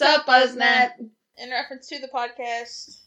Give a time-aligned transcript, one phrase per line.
[0.00, 0.92] Sup, Buzznet?
[1.36, 3.00] In reference to the podcast,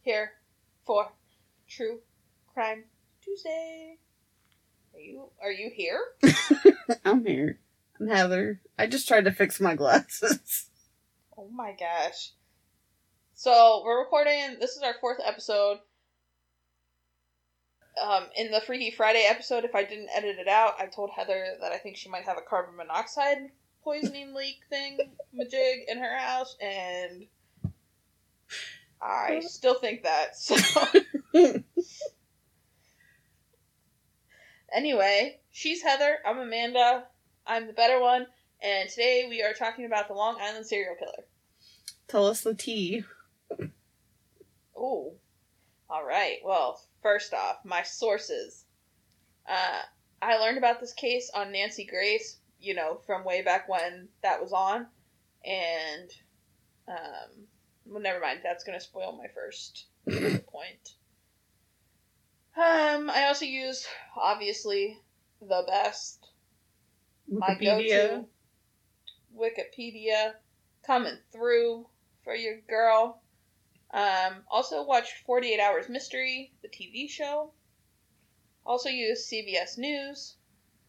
[0.00, 0.32] here
[0.86, 1.12] for
[1.68, 1.98] True
[2.54, 2.84] Crime
[3.22, 3.98] Tuesday.
[4.94, 6.00] Are you are you here?
[7.04, 7.58] I'm here.
[8.00, 8.62] I'm Heather.
[8.78, 10.70] I just tried to fix my glasses.
[11.36, 12.30] Oh my gosh.
[13.34, 15.80] So we're recording this is our fourth episode.
[18.02, 21.58] Um, in the Freaky Friday episode, if I didn't edit it out, I told Heather
[21.60, 23.50] that I think she might have a carbon monoxide
[23.86, 24.98] poisoning leak thing
[25.32, 27.24] majig in her house, and
[29.00, 30.36] I still think that.
[30.36, 30.56] So
[34.74, 36.16] anyway, she's Heather.
[36.26, 37.04] I'm Amanda.
[37.46, 38.26] I'm the better one,
[38.60, 41.24] and today we are talking about the Long Island serial killer.
[42.08, 43.04] Tell us the tea.
[44.76, 45.14] Oh,
[45.88, 46.38] all right.
[46.44, 48.64] Well, first off, my sources.
[49.48, 49.82] Uh,
[50.20, 54.42] I learned about this case on Nancy Grace, you know, from way back when that
[54.42, 54.86] was on,
[55.44, 56.10] and
[56.88, 57.46] um,
[57.86, 58.40] well, never mind.
[58.42, 59.86] That's gonna spoil my first
[60.46, 60.94] point.
[62.56, 64.98] Um, I also use obviously
[65.40, 66.26] the best
[67.28, 68.24] my Wikipedia.
[68.24, 68.26] go-to
[69.38, 70.32] Wikipedia
[70.86, 71.86] coming through
[72.24, 73.20] for your girl.
[73.92, 77.52] Um, also watched 48 Hours Mystery, the TV show.
[78.64, 80.36] Also use CBS News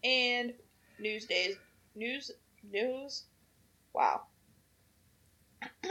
[0.04, 0.54] and
[1.02, 1.56] Newsdays
[1.96, 2.32] News
[2.72, 3.24] News.
[3.94, 4.22] Wow.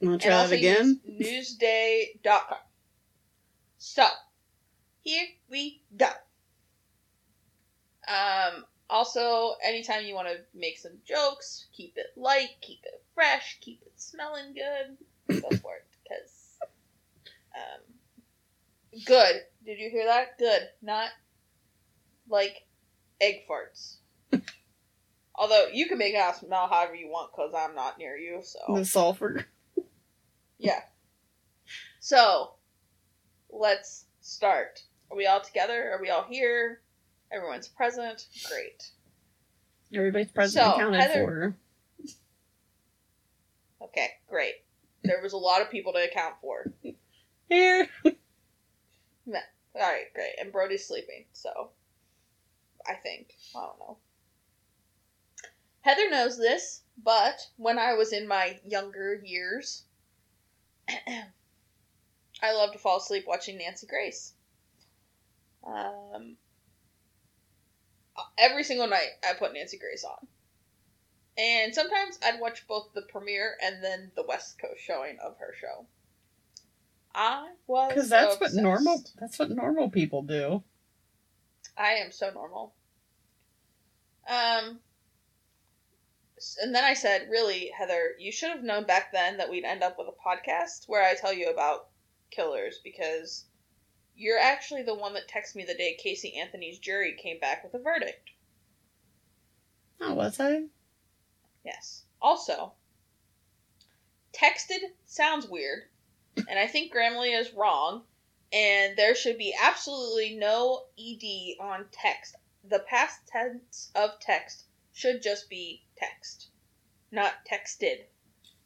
[0.00, 1.00] Want to try that again?
[1.08, 2.58] Newsday.com.
[3.78, 4.04] So,
[5.02, 6.08] here we go.
[8.08, 13.58] Um, also, anytime you want to make some jokes, keep it light, keep it fresh,
[13.60, 15.86] keep it smelling good, go for it.
[16.02, 16.58] Because,
[17.54, 19.42] um, good.
[19.64, 20.38] Did you hear that?
[20.38, 20.62] Good.
[20.82, 21.10] Not
[22.28, 22.66] like
[23.20, 23.96] egg farts.
[25.34, 28.58] Although you can make it smell however you want, because I'm not near you, so.
[28.74, 29.44] The sulfur.
[30.60, 30.80] Yeah.
[32.00, 32.54] So,
[33.48, 34.82] let's start.
[35.08, 35.92] Are we all together?
[35.92, 36.80] Are we all here?
[37.30, 38.26] Everyone's present.
[38.50, 38.82] Great.
[39.94, 41.56] Everybody's present So, and counted Heather- for.
[43.84, 44.54] Okay, great.
[45.04, 46.72] There was a lot of people to account for.
[47.48, 47.88] Here.
[49.76, 50.32] Alright, great.
[50.40, 51.70] And Brody's sleeping, so.
[52.84, 53.32] I think.
[53.54, 53.96] I don't know.
[55.88, 59.84] Heather knows this, but when I was in my younger years,
[62.42, 64.34] I loved to fall asleep watching Nancy Grace.
[65.66, 66.36] Um,
[68.36, 70.26] every single night I put Nancy Grace on.
[71.38, 75.54] And sometimes I'd watch both the premiere and then the West Coast showing of her
[75.58, 75.86] show.
[77.14, 79.02] I was Because that's what normal.
[79.18, 80.62] That's what normal people do.
[81.78, 82.74] I am so normal.
[84.28, 84.80] Um,
[86.38, 89.64] s- and then I said, really, Heather, you should have known back then that we'd
[89.64, 91.88] end up with a podcast where I tell you about
[92.30, 93.44] killers because
[94.16, 97.74] you're actually the one that texted me the day Casey Anthony's jury came back with
[97.74, 98.30] a verdict.
[100.00, 100.64] Oh, was I?
[101.64, 102.04] Yes.
[102.20, 102.72] Also,
[104.32, 105.84] texted sounds weird,
[106.48, 108.02] and I think Grammarly is wrong,
[108.52, 111.22] and there should be absolutely no ed
[111.60, 112.34] on text.
[112.64, 116.48] The past tense of text should just be text,
[117.10, 118.04] not texted.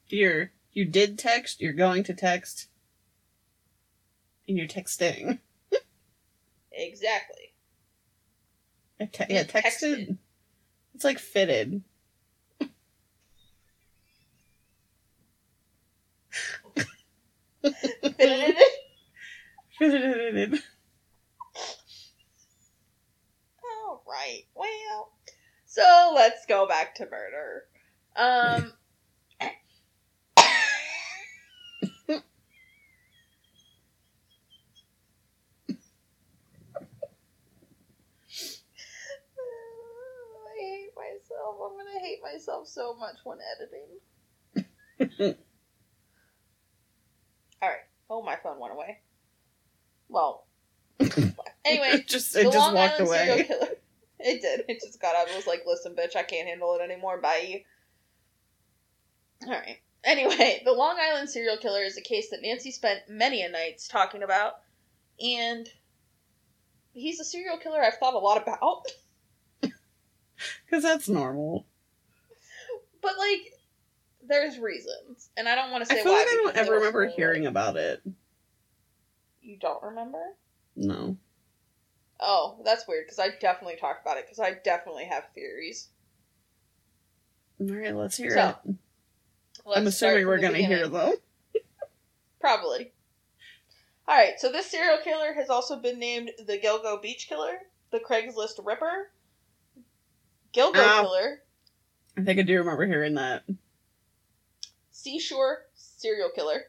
[0.07, 1.61] You're you did text.
[1.61, 2.67] You're going to text.
[4.47, 5.39] And you're texting.
[6.71, 7.53] Exactly.
[8.99, 9.63] Te- yeah, texted.
[9.63, 10.17] Texted.
[10.95, 11.83] It's like fitted.
[19.79, 20.59] Fitted.
[23.63, 24.43] All right.
[24.55, 25.11] Well,
[25.73, 27.63] so let's go back to murder.
[28.15, 28.73] Um.
[30.37, 30.45] I
[40.59, 41.55] hate myself.
[41.65, 43.39] I'm gonna hate myself so much when
[45.09, 45.35] editing.
[47.61, 47.77] All right.
[48.11, 48.99] Oh, my phone went away.
[50.09, 50.45] Well.
[51.65, 53.69] Anyway, it just it just Long walked Island serial away.
[54.25, 54.65] It did.
[54.69, 55.27] It just got up.
[55.27, 57.19] It was like, listen, bitch, I can't handle it anymore.
[57.21, 57.65] Bye.
[59.45, 59.79] Alright.
[60.03, 63.87] Anyway, the Long Island serial killer is a case that Nancy spent many a nights
[63.87, 64.53] talking about,
[65.19, 65.67] and
[66.93, 68.85] he's a serial killer I've thought a lot about.
[70.65, 71.65] Because that's normal.
[73.01, 73.53] But, like,
[74.27, 75.29] there's reasons.
[75.37, 76.17] And I don't want to I say feel why.
[76.17, 78.01] like I don't ever remember hearing about it.
[79.41, 80.21] You don't remember?
[80.75, 81.15] No.
[82.19, 85.89] Oh, that's weird, because I definitely talked about it, because I definitely have theories.
[87.59, 88.75] All right, let's hear So, it.
[89.65, 91.13] Let's I'm assuming we're gonna hear them.
[92.39, 92.91] Probably.
[94.07, 97.57] All right, so this serial killer has also been named the Gilgo Beach Killer,
[97.91, 99.11] the Craigslist Ripper,
[100.53, 101.01] Gilgo Ow.
[101.03, 101.41] Killer,
[102.17, 103.43] I think I do remember hearing that.
[104.91, 106.63] Seashore Serial Killer,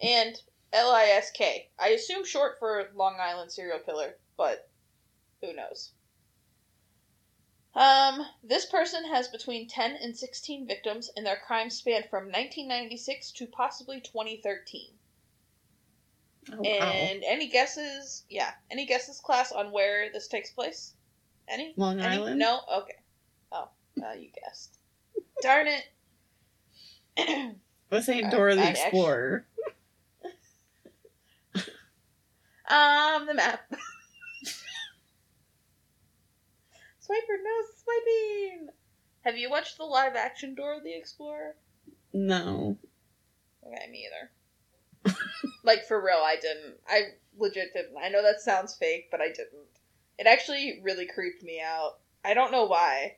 [0.00, 0.40] and
[0.72, 1.40] LISK.
[1.78, 4.68] I assume short for Long Island Serial Killer, but
[5.40, 5.92] who knows?
[7.74, 13.32] Um, this person has between 10 and 16 victims, and their crimes span from 1996
[13.32, 14.90] to possibly 2013.
[16.52, 16.62] Oh, wow.
[16.62, 18.24] And any guesses?
[18.28, 20.94] Yeah, any guesses, class, on where this takes place?
[21.48, 21.74] Any?
[21.76, 22.16] Long Any?
[22.16, 22.38] Island?
[22.38, 22.60] No.
[22.72, 22.96] Okay.
[23.50, 23.68] Oh,
[24.02, 24.78] uh, you guessed.
[25.42, 27.56] Darn it.
[27.90, 29.46] This ain't Dora the Explorer.
[32.68, 33.60] um, the map.
[37.06, 37.50] Swiper, no
[37.82, 38.68] swiping.
[39.22, 41.56] Have you watched the live action Dora the Explorer?
[42.12, 42.78] No.
[43.66, 45.14] Okay, me either.
[45.64, 46.74] like for real, I didn't.
[46.88, 47.00] I
[47.38, 47.96] legit didn't.
[48.02, 49.68] I know that sounds fake, but I didn't.
[50.18, 51.98] It actually really creeped me out.
[52.24, 53.16] I don't know why.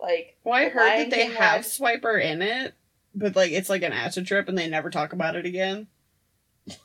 [0.00, 1.64] Like, Well, I heard that they have live-
[2.02, 2.74] Swiper in it,
[3.14, 5.88] but like it's like an acid trip and they never talk about it again.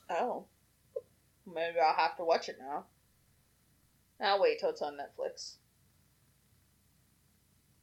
[0.09, 0.45] oh,
[1.45, 2.85] maybe I'll have to watch it now.
[4.19, 5.55] I'll wait till it's on Netflix.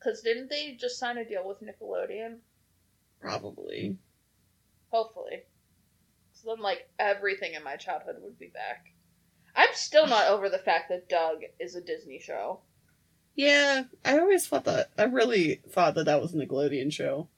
[0.02, 2.38] Cause didn't they just sign a deal with Nickelodeon?
[3.20, 3.96] Probably.
[4.90, 5.42] Hopefully.
[6.32, 8.86] So then, like, everything in my childhood would be back.
[9.54, 12.60] I'm still not over the fact that Doug is a Disney show.
[13.36, 14.90] Yeah, I always thought that.
[14.98, 17.28] I really thought that that was a Nickelodeon show.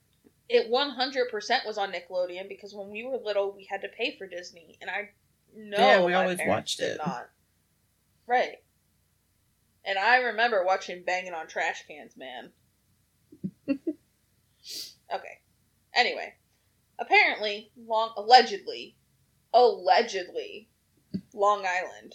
[0.49, 4.26] It 100% was on Nickelodeon because when we were little, we had to pay for
[4.26, 5.10] Disney, and I
[5.56, 6.99] know Yeah, we always watched it.
[7.05, 7.28] Not.
[8.26, 8.56] Right.
[9.84, 12.50] And I remember watching Banging on Trash Cans, man.
[13.69, 15.38] okay.
[15.94, 16.34] Anyway,
[16.98, 18.96] apparently, long allegedly,
[19.52, 20.69] allegedly,
[21.32, 22.14] Long Island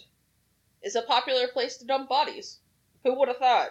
[0.82, 2.58] is a popular place to dump bodies.
[3.04, 3.70] Who would have thought?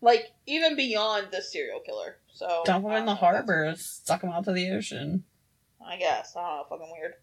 [0.00, 2.16] Like even beyond the serial killer.
[2.32, 5.24] So Dump them in the know if that's- harbor, suck them out to the ocean.
[5.84, 6.36] I guess.
[6.36, 6.64] I don't know.
[6.68, 7.14] Fucking weird.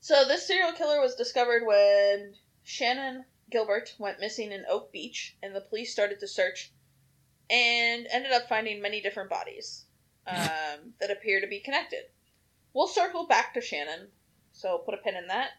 [0.00, 2.34] So this serial killer was discovered when
[2.64, 6.72] Shannon Gilbert went missing in Oak Beach, and the police started to search,
[7.50, 9.84] and ended up finding many different bodies
[10.26, 12.04] um, that appear to be connected.
[12.72, 14.08] We'll circle back to Shannon,
[14.52, 15.50] so put a pin in that.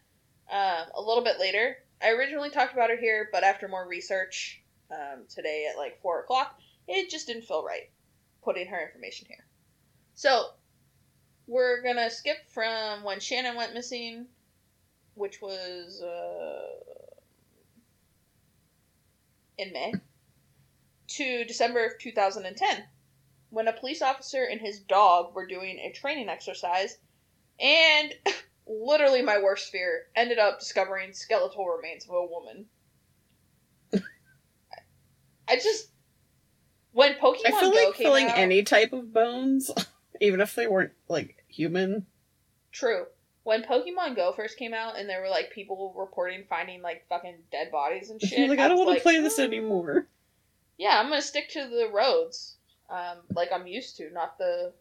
[0.51, 4.61] Um, a little bit later, I originally talked about her here, but after more research
[4.91, 7.89] um, today at like four o'clock, it just didn't feel right
[8.43, 9.45] putting her information here.
[10.15, 10.47] So
[11.47, 14.25] we're gonna skip from when Shannon went missing,
[15.15, 17.02] which was uh,
[19.57, 19.93] in May,
[21.07, 22.83] to December of 2010,
[23.49, 26.97] when a police officer and his dog were doing a training exercise,
[27.59, 28.13] and
[28.67, 32.65] literally my worst fear ended up discovering skeletal remains of a woman.
[35.47, 35.89] I just
[36.93, 39.71] when Pokemon I feel Go like came filling out, any type of bones,
[40.21, 42.05] even if they weren't like human.
[42.71, 43.05] True.
[43.43, 47.35] When Pokemon Go first came out and there were like people reporting finding like fucking
[47.51, 50.07] dead bodies and shit, like I don't was want like, to play this "Mm, anymore.
[50.77, 52.55] Yeah, I'm gonna stick to the roads,
[52.89, 54.73] um, like I'm used to, not the.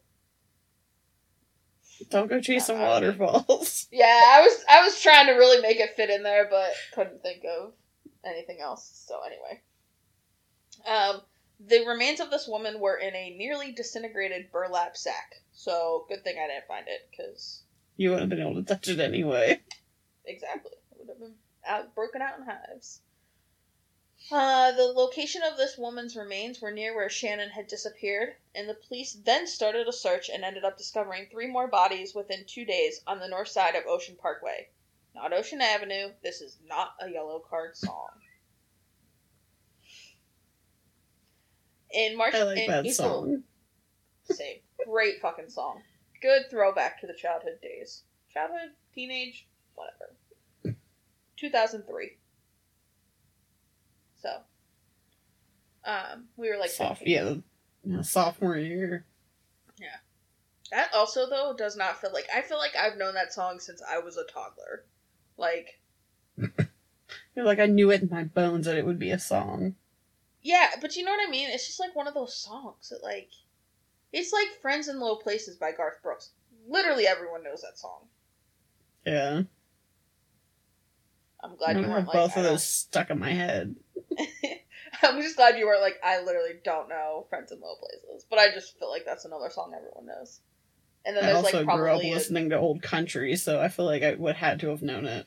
[2.09, 3.87] Don't go chasing Yeah, I mean- waterfalls.
[3.91, 7.21] Yeah, I was I was trying to really make it fit in there, but couldn't
[7.21, 7.73] think of
[8.25, 9.03] anything else.
[9.07, 9.61] So anyway,
[10.87, 11.21] um,
[11.59, 15.35] the remains of this woman were in a nearly disintegrated burlap sack.
[15.51, 17.62] So good thing I didn't find it, because
[17.97, 19.61] You wouldn't have been able to touch it anyway.
[20.25, 20.71] Exactly.
[20.91, 21.35] It would have been
[21.65, 23.01] out, broken out in hives.
[24.31, 28.73] Uh, the location of this woman's remains were near where Shannon had disappeared, and the
[28.73, 33.01] police then started a search and ended up discovering three more bodies within two days
[33.05, 34.69] on the north side of Ocean Parkway.
[35.13, 36.11] Not Ocean Avenue.
[36.23, 38.09] This is not a Yellowcard song.
[41.91, 43.43] In March, I like in that April, song.
[44.31, 44.57] same.
[44.87, 45.81] Great fucking song.
[46.23, 48.03] Good throwback to the childhood days.
[48.33, 50.77] Childhood, teenage, whatever.
[51.37, 52.11] 2003.
[54.21, 54.29] So,
[55.83, 57.13] um, we were like Soft, 17.
[57.13, 59.05] yeah, yeah, sophomore year.
[59.77, 59.97] Yeah.
[60.71, 63.81] That also though does not feel like I feel like I've known that song since
[63.87, 64.85] I was a toddler.
[65.37, 65.81] Like,
[67.35, 69.75] You're like I knew it in my bones that it would be a song.
[70.41, 71.49] yeah, but you know what I mean?
[71.49, 73.29] It's just like one of those songs that like
[74.13, 76.31] it's like Friends in Low Places by Garth Brooks.
[76.67, 78.07] Literally everyone knows that song.
[79.05, 79.41] Yeah,
[81.43, 83.75] I'm I glad you weren't like both I of those stuck in my head.
[85.01, 88.39] I'm just glad you weren't like, I literally don't know Friends in Low Places, but
[88.39, 90.39] I just feel like that's another song everyone knows.
[91.05, 93.67] And then I there's also like grew up a, listening to old country, so I
[93.67, 95.25] feel like I would had to have known it.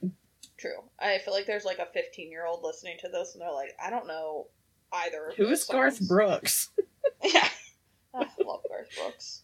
[0.58, 0.70] true.
[0.98, 3.76] I feel like there's like a 15 year old listening to this, and they're like,
[3.84, 4.46] I don't know
[4.92, 5.28] either.
[5.28, 6.08] Of Who those is Garth.
[6.08, 6.70] Brooks?
[7.22, 7.48] Yeah,
[8.16, 9.42] I love Garth Brooks.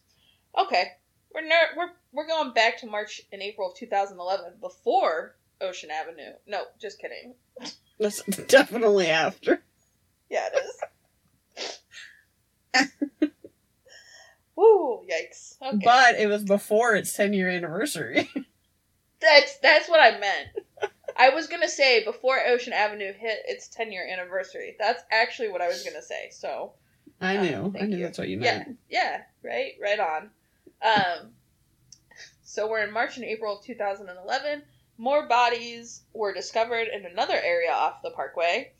[0.59, 0.85] Okay,
[1.33, 6.33] we're ner- we're we're going back to March and April of 2011 before Ocean Avenue.
[6.47, 7.35] No, just kidding.
[7.99, 9.63] That's definitely after.
[10.29, 10.63] Yeah, it
[12.75, 13.29] is.
[14.55, 15.01] Woo!
[15.09, 15.55] Yikes.
[15.61, 15.79] Okay.
[15.83, 18.29] But it was before its 10 year anniversary.
[19.21, 20.91] That's that's what I meant.
[21.15, 24.75] I was gonna say before Ocean Avenue hit its 10 year anniversary.
[24.77, 26.29] That's actually what I was gonna say.
[26.31, 26.73] So
[27.23, 27.73] I knew.
[27.79, 28.03] I knew you.
[28.03, 28.77] that's what you yeah, meant.
[28.89, 30.29] yeah, right, right on.
[30.81, 31.31] Um,
[32.43, 34.63] so we're in March and April of 2011.
[34.97, 38.71] More bodies were discovered in another area off the parkway,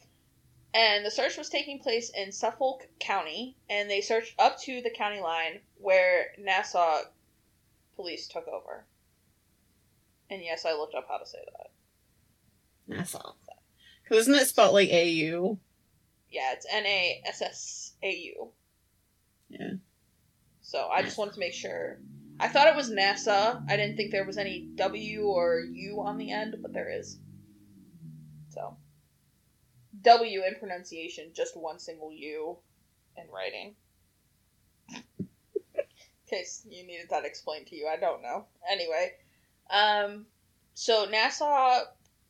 [0.73, 3.55] and the search was taking place in Suffolk County.
[3.69, 7.01] And they searched up to the county line where Nassau
[7.95, 8.85] police took over.
[10.29, 11.71] And yes, I looked up how to say that.
[12.87, 13.33] Nassau.
[14.03, 15.57] Because isn't it spelled like AU?
[16.33, 18.49] Yeah, it's N A S S A U.
[19.49, 19.73] Yeah.
[20.61, 21.99] So I just wanted to make sure.
[22.39, 23.61] I thought it was NASA.
[23.69, 27.19] I didn't think there was any W or U on the end, but there is.
[28.49, 28.75] So
[30.01, 32.57] W in pronunciation, just one single U
[33.15, 33.75] in writing.
[34.89, 35.27] in
[36.27, 38.45] case you needed that explained to you, I don't know.
[38.69, 39.11] Anyway,
[39.69, 40.25] um,
[40.73, 41.81] so Nassau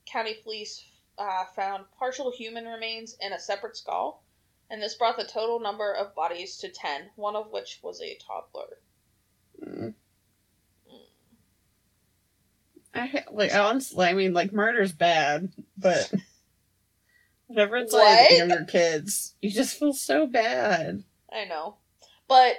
[0.06, 0.84] County Police
[1.18, 4.24] uh, found partial human remains in a separate skull,
[4.70, 8.18] and this brought the total number of bodies to 10, one of which was a
[8.18, 8.78] toddler.
[9.64, 9.94] Mm.
[12.96, 16.14] I like honestly, I mean, like murder's bad, but
[17.48, 21.04] whenever it's like younger kids, you just feel so bad.
[21.32, 21.78] I know.
[22.28, 22.56] But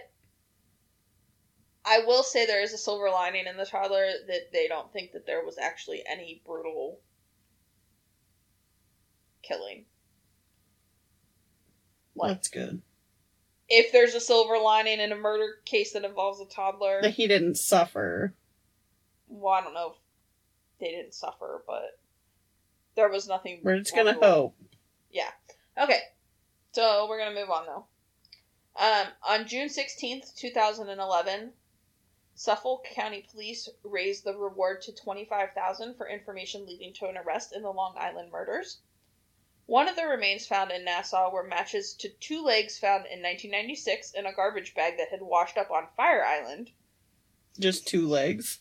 [1.84, 5.12] I will say there is a silver lining in the toddler that they don't think
[5.12, 7.00] that there was actually any brutal
[9.46, 9.84] killing.
[12.16, 12.80] Like, That's good.
[13.68, 17.26] if there's a silver lining in a murder case that involves a toddler, That he
[17.26, 18.34] didn't suffer.
[19.28, 19.96] well, I don't know if
[20.80, 21.98] they didn't suffer, but
[22.94, 23.60] there was nothing.
[23.64, 24.54] We're just gonna hope.
[25.10, 25.30] Yeah.
[25.80, 25.98] Okay,
[26.72, 27.86] so we're gonna move on though.
[28.76, 31.52] Um, on June sixteenth, two thousand and eleven,
[32.36, 37.16] Suffolk County Police raised the reward to twenty five thousand for information leading to an
[37.16, 38.78] arrest in the Long Island murders.
[39.66, 44.12] One of the remains found in Nassau were matches to two legs found in 1996
[44.12, 46.70] in a garbage bag that had washed up on Fire Island.
[47.58, 48.60] Just two legs.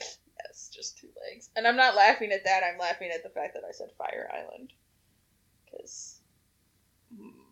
[0.00, 1.50] Yes, just two legs.
[1.54, 2.62] And I'm not laughing at that.
[2.64, 4.72] I'm laughing at the fact that I said Fire Island.
[5.64, 6.20] Because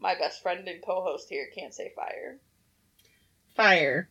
[0.01, 2.39] my best friend and co host here can't say fire.
[3.55, 4.09] Fire.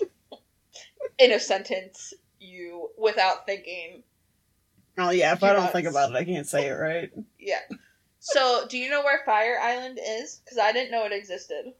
[1.18, 4.04] In a sentence, you, without thinking,
[4.98, 7.10] Oh yeah, if I don't think about it, I can't say it right.
[7.38, 7.60] yeah.
[8.20, 10.40] So, do you know where Fire Island is?
[10.44, 11.72] Because I didn't know it existed.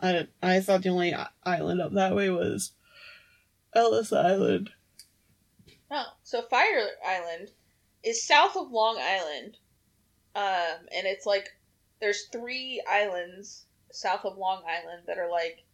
[0.00, 2.72] I didn't, I thought the only i- island up that way was
[3.74, 4.70] Ellis Island.
[5.90, 7.50] Oh, so Fire Island
[8.02, 9.56] is south of Long Island.
[10.36, 11.48] Um, and it's like
[12.00, 15.64] there's three islands south of Long Island that are like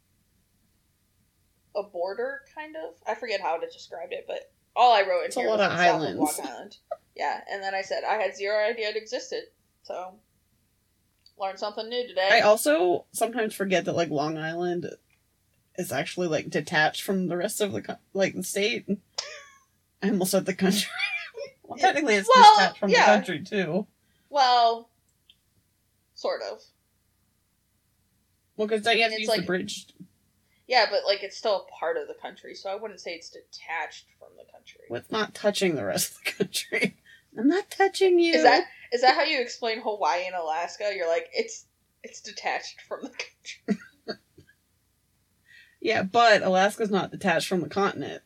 [1.76, 2.94] a border kind of.
[3.06, 5.58] I forget how to describe it, but all I wrote in It's a here lot
[5.58, 6.18] was of islands.
[6.38, 6.76] Long Island.
[7.16, 9.44] Yeah, and then I said I had zero idea it existed.
[9.82, 10.14] So
[11.38, 12.28] learned something new today.
[12.32, 14.86] I also sometimes forget that like Long Island
[15.76, 18.86] is actually like detached from the rest of the like the state.
[20.02, 20.88] I almost said the country.
[21.62, 23.00] well, technically, it's Well, detached from yeah.
[23.06, 23.86] the country too.
[24.30, 24.88] well,
[26.14, 26.62] sort of.
[28.56, 29.86] Well, because don't you have to It's use like- the bridge?
[30.70, 33.28] Yeah, but like it's still a part of the country, so I wouldn't say it's
[33.28, 34.82] detached from the country.
[34.88, 36.96] Well, it's not touching the rest of the country.
[37.38, 38.34] I'm not touching you.
[38.34, 40.92] Is that is that how you explain Hawaii and Alaska?
[40.94, 41.66] You're like it's
[42.04, 43.82] it's detached from the country.
[45.82, 48.20] Yeah, but Alaska's not detached from the continent.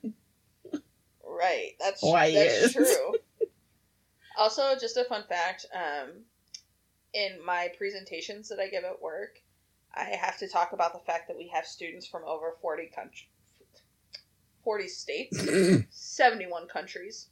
[1.25, 1.75] Right.
[1.79, 2.73] That's Hawaii that's is.
[2.73, 3.15] true.
[4.37, 6.25] Also, just a fun fact, um
[7.13, 9.39] in my presentations that I give at work,
[9.97, 13.29] I have to talk about the fact that we have students from over 40 countries
[14.65, 15.39] 40 states.
[15.91, 17.29] 71 countries.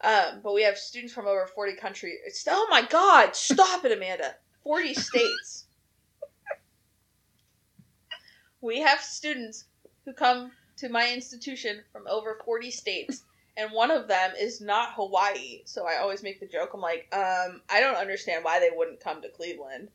[0.00, 2.18] Um, but we have students from over 40 countries.
[2.24, 4.36] It's, oh my god, stop it, Amanda.
[4.62, 5.64] 40 states.
[8.60, 9.64] We have students
[10.04, 13.24] who come to my institution from over 40 states,
[13.56, 15.62] and one of them is not Hawaii.
[15.64, 16.70] So I always make the joke.
[16.74, 19.88] I'm like, um, I don't understand why they wouldn't come to Cleveland,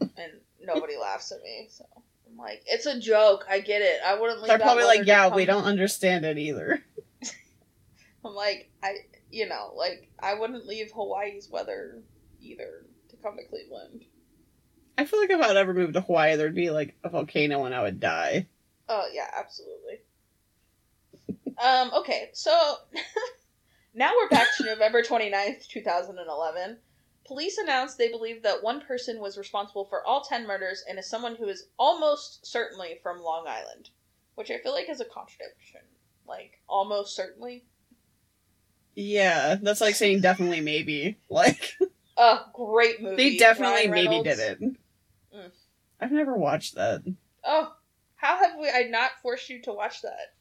[0.00, 1.68] and nobody laughs at me.
[1.70, 1.84] So
[2.28, 3.44] I'm like, it's a joke.
[3.48, 4.00] I get it.
[4.04, 4.40] I wouldn't.
[4.40, 6.82] Leave They're probably like, yeah, we don't understand it either.
[8.24, 8.94] I'm like, I,
[9.30, 12.02] you know, like I wouldn't leave Hawaii's weather
[12.40, 14.04] either to come to Cleveland.
[14.96, 17.74] I feel like if I'd ever moved to Hawaii, there'd be like a volcano and
[17.74, 18.48] I would die.
[18.88, 20.00] Oh yeah, absolutely.
[21.62, 22.74] um, okay, so
[23.94, 26.78] now we're back to November 29th, 2011.
[27.28, 31.08] Police announced they believe that one person was responsible for all 10 murders and is
[31.10, 33.90] someone who is almost certainly from Long Island,
[34.34, 35.82] which I feel like is a contradiction.
[36.26, 37.66] Like, almost certainly.
[38.94, 41.18] Yeah, that's like saying definitely maybe.
[41.28, 41.76] Like
[42.16, 43.16] A great movie.
[43.16, 44.60] they definitely maybe did it.
[44.60, 45.50] Mm.
[46.00, 47.02] I've never watched that.
[47.44, 47.74] Oh,
[48.16, 48.70] how have we?
[48.70, 50.34] I not forced you to watch that?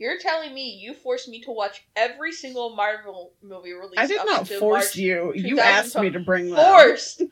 [0.00, 3.98] You're telling me you forced me to watch every single Marvel movie released.
[3.98, 4.96] I did not force March.
[4.96, 5.34] you.
[5.34, 6.72] You asked me to bring that.
[6.72, 7.22] Forced,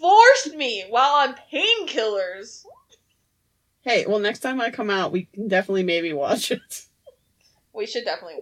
[0.00, 2.64] forced me while on painkillers.
[3.82, 6.86] Hey, well, next time I come out, we can definitely maybe watch it.
[7.74, 8.38] We should definitely,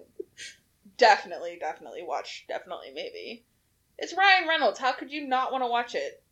[0.97, 2.45] definitely, definitely watch.
[2.47, 3.45] Definitely, maybe.
[3.99, 4.79] It's Ryan Reynolds.
[4.79, 6.23] How could you not want to watch it?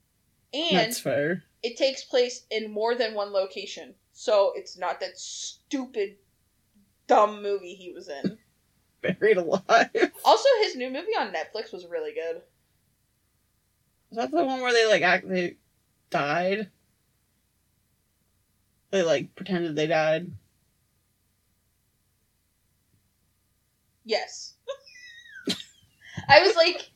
[0.54, 1.42] And That's fair.
[1.64, 3.94] it takes place in more than one location.
[4.12, 6.18] So it's not that stupid,
[7.14, 8.38] dumb movie he was in.
[9.02, 9.90] Buried alive.
[10.24, 12.36] Also, his new movie on Netflix was really good.
[14.10, 15.56] Is that the one where they like act they
[16.10, 16.70] died?
[18.90, 20.30] They like pretended they died.
[24.04, 24.54] Yes.
[26.28, 26.90] I was like,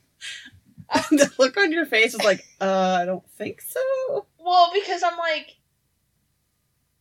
[1.10, 4.26] the look on your face is like, uh, I don't think so.
[4.38, 5.56] well, because I'm like,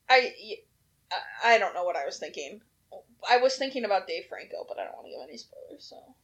[0.09, 0.33] I,
[1.11, 2.61] I- I don't know what I was thinking.
[3.29, 6.15] I was thinking about Dave Franco, but I don't want to give any spoilers, so.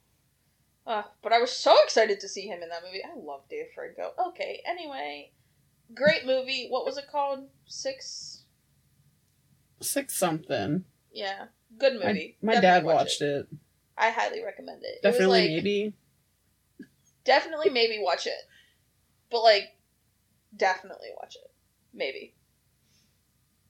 [0.86, 3.04] Uh, but I was so excited to see him in that movie.
[3.04, 4.12] I love Dave Franco.
[4.30, 5.32] Okay, anyway.
[5.94, 6.68] Great movie.
[6.70, 7.48] What was it called?
[7.66, 8.44] Six?
[9.82, 10.86] Six something.
[11.12, 11.46] Yeah.
[11.78, 12.38] Good movie.
[12.42, 13.48] My Definitely dad watched it.
[13.98, 15.02] I highly recommend it.
[15.04, 15.94] Definitely, it like, maybe.
[17.24, 18.34] Definitely, maybe watch it.
[19.30, 19.76] But like,
[20.56, 21.52] definitely watch it.
[21.94, 22.34] Maybe.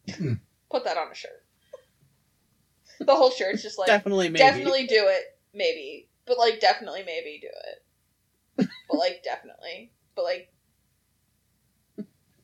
[0.10, 0.34] Hmm.
[0.70, 1.41] Put that on a shirt.
[3.06, 4.38] The whole shirt's just like definitely, maybe.
[4.38, 5.24] definitely do it.
[5.54, 8.70] Maybe, but like definitely, maybe do it.
[8.90, 10.52] but like definitely, but like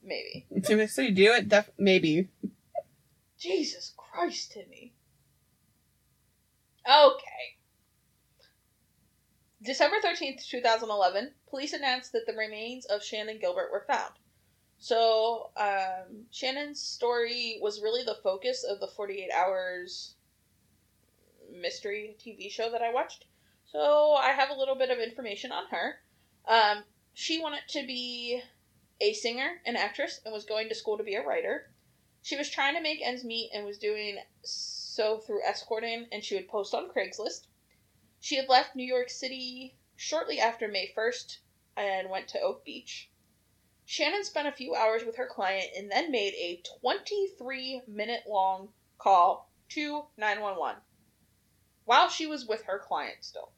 [0.04, 0.46] maybe.
[0.64, 1.48] So, so you do it?
[1.50, 2.30] Def- maybe.
[3.40, 4.94] Jesus Christ, Timmy.
[6.88, 7.58] Okay.
[9.64, 14.14] December 13th, 2011, police announced that the remains of Shannon Gilbert were found.
[14.80, 20.16] So, um, Shannon's story was really the focus of the 48 Hours
[21.52, 23.26] mystery TV show that I watched.
[23.66, 26.00] So, I have a little bit of information on her.
[26.48, 26.84] Um,
[27.14, 28.42] she wanted to be
[29.02, 31.72] a singer and actress and was going to school to be a writer.
[32.22, 36.36] She was trying to make ends meet and was doing so through escorting, and she
[36.36, 37.48] would post on Craigslist.
[38.20, 41.38] She had left New York City shortly after May 1st
[41.76, 43.10] and went to Oak Beach.
[43.86, 48.74] Shannon spent a few hours with her client and then made a 23 minute long
[48.98, 50.82] call to 911
[51.88, 53.50] while she was with her client still.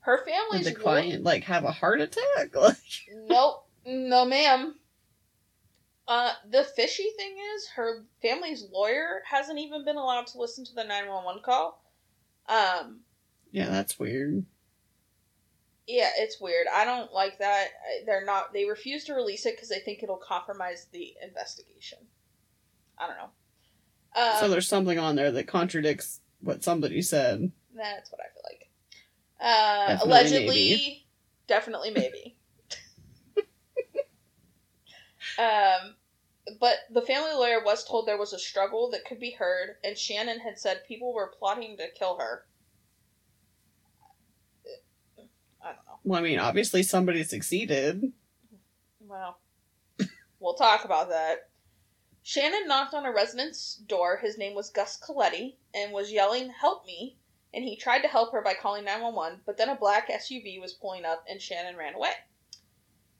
[0.00, 2.54] Her Did family's the client like have a heart attack?
[2.54, 2.76] Like,
[3.28, 4.76] nope, no, ma'am.
[6.08, 10.74] Uh, the fishy thing is, her family's lawyer hasn't even been allowed to listen to
[10.74, 11.82] the nine one one call.
[12.48, 13.00] Um,
[13.50, 14.44] yeah, that's weird.
[15.88, 16.68] yeah, it's weird.
[16.72, 17.70] I don't like that.
[18.06, 18.52] They're not.
[18.52, 21.98] They refuse to release it because they think it'll compromise the investigation.
[22.96, 23.30] I don't know.
[24.14, 27.50] Uh, so there's something on there that contradicts what somebody said.
[27.74, 28.68] That's what I feel like.
[29.38, 31.06] Uh, Definitely allegedly, maybe.
[31.46, 32.36] definitely maybe.
[35.38, 35.94] um,
[36.60, 39.98] but the family lawyer was told there was a struggle that could be heard, and
[39.98, 42.44] Shannon had said people were plotting to kill her.
[45.62, 45.98] I don't know.
[46.04, 48.12] Well, I mean, obviously somebody succeeded.
[49.00, 49.38] Well,
[50.38, 51.50] we'll talk about that.
[52.28, 54.16] Shannon knocked on a resident's door.
[54.16, 57.18] His name was Gus Coletti and was yelling, Help me!
[57.54, 60.72] And he tried to help her by calling 911, but then a black SUV was
[60.72, 62.14] pulling up and Shannon ran away.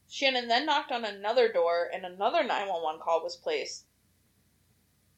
[0.08, 3.84] Shannon then knocked on another door and another 911 call was placed.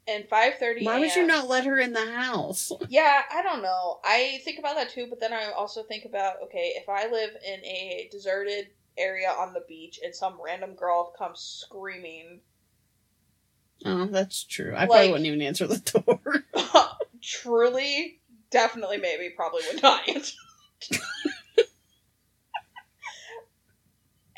[0.06, 2.70] And 5:30 Why would you not let her in the house?
[2.90, 4.00] Yeah, I don't know.
[4.04, 7.30] I think about that too, but then I also think about okay, if I live
[7.42, 12.42] in a deserted area on the beach and some random girl comes screaming,
[13.84, 14.72] Oh, that's true.
[14.74, 16.44] I Like- probably wouldn't even answer the door.
[17.22, 20.36] Truly, definitely, maybe, probably would not answer.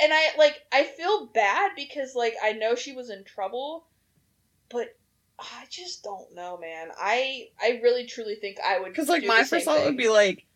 [0.00, 3.86] and I like I feel bad because like I know she was in trouble,
[4.70, 4.96] but
[5.38, 6.88] I just don't know, man.
[6.98, 10.46] I I really truly think I would Because like my first thought would be like,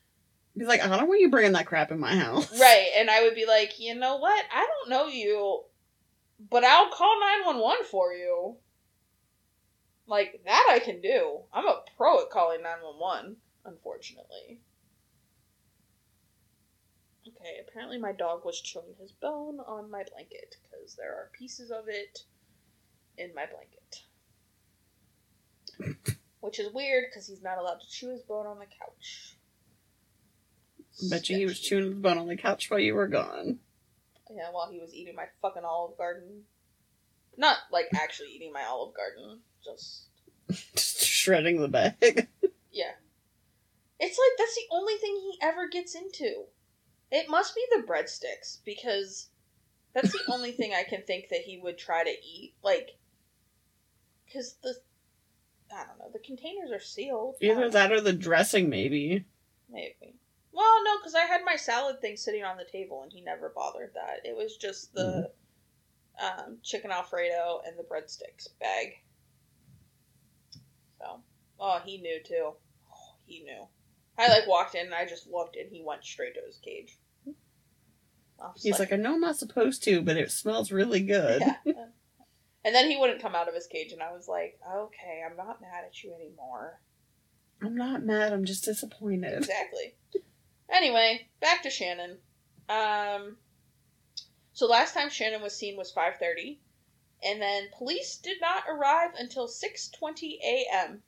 [0.57, 2.59] be like, I don't want you bringing that crap in my house.
[2.59, 4.45] right, and I would be like, you know what?
[4.53, 5.63] I don't know you,
[6.51, 8.57] but I'll call nine one one for you.
[10.07, 11.41] Like that, I can do.
[11.53, 13.37] I'm a pro at calling nine one one.
[13.65, 14.61] Unfortunately.
[17.27, 21.71] Okay, apparently my dog was chewing his bone on my blanket because there are pieces
[21.71, 22.21] of it
[23.17, 24.03] in my blanket.
[26.41, 29.39] Which is weird because he's not allowed to chew his bone on the couch.
[31.09, 33.59] Bet you he was chewing his bone on the couch while you were gone.
[34.31, 36.43] Yeah, while he was eating my fucking Olive Garden.
[37.37, 40.09] Not like actually eating my Olive Garden, just
[40.75, 42.29] Just shredding the bag.
[42.73, 42.93] yeah.
[44.01, 46.45] It's like that's the only thing he ever gets into.
[47.11, 49.29] It must be the breadsticks because
[49.95, 52.55] that's the only thing I can think that he would try to eat.
[52.63, 52.99] Like,
[54.27, 54.75] because the
[55.75, 57.37] I don't know, the containers are sealed.
[57.41, 59.25] Either that or the dressing, maybe.
[59.71, 60.15] Maybe.
[60.53, 63.53] Well, no, because I had my salad thing sitting on the table and he never
[63.55, 64.21] bothered that.
[64.25, 65.31] It was just the
[66.23, 69.01] um, chicken Alfredo and the breadsticks bag.
[71.61, 72.53] Oh, he knew too.
[72.91, 73.67] Oh, he knew.
[74.17, 76.99] I like walked in and I just looked and he went straight to his cage.
[78.57, 81.43] He's like, I know I'm not supposed to, but it smells really good.
[81.65, 81.87] yeah.
[82.65, 85.37] And then he wouldn't come out of his cage, and I was like, okay, I'm
[85.37, 86.81] not mad at you anymore.
[87.63, 89.35] I'm not mad, I'm just disappointed.
[89.35, 89.95] Exactly.
[90.71, 92.19] Anyway, back to Shannon.
[92.69, 93.37] Um,
[94.55, 96.59] so last time Shannon was seen was 5:30,
[97.23, 101.03] and then police did not arrive until 6:20 a.m.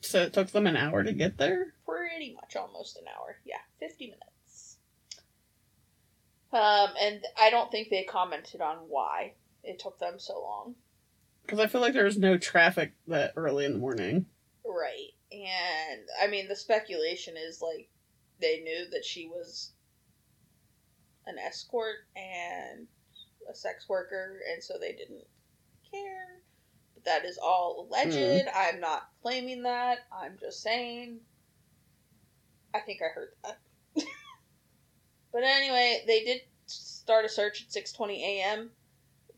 [0.00, 1.74] So it took them an hour to get there?
[1.86, 3.36] Pretty much almost an hour.
[3.44, 4.78] Yeah, 50 minutes.
[6.52, 10.74] Um, and I don't think they commented on why it took them so long.
[11.42, 14.26] Because I feel like there was no traffic that early in the morning.
[14.64, 15.10] Right.
[15.32, 17.88] And I mean the speculation is like
[18.40, 19.72] they knew that she was
[21.26, 22.86] an escort and
[23.50, 25.24] a sex worker and so they didn't
[25.90, 26.40] care.
[27.04, 28.48] That is all alleged.
[28.54, 29.98] I'm not claiming that.
[30.12, 31.20] I'm just saying
[32.74, 33.58] I think I heard that.
[35.32, 38.70] but anyway, they did start a search at 6:20 a.m.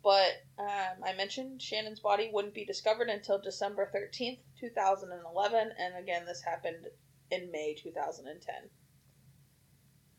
[0.03, 6.27] But um, I mentioned Shannon's body wouldn't be discovered until December 13th, 2011, and again,
[6.27, 6.87] this happened
[7.31, 8.55] in May 2010.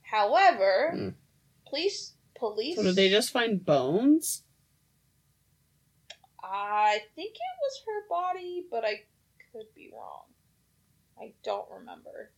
[0.04, 1.10] However, Hmm.
[1.68, 2.78] police police.
[2.78, 4.44] So did they just find bones?
[6.44, 9.02] I think it was her body, but I
[9.52, 10.24] could be wrong.
[11.20, 12.32] I don't remember.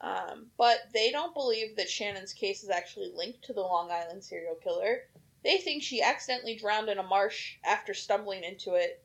[0.00, 4.22] Um, but they don't believe that Shannon's case is actually linked to the Long Island
[4.24, 5.02] serial killer.
[5.44, 9.04] They think she accidentally drowned in a marsh after stumbling into it,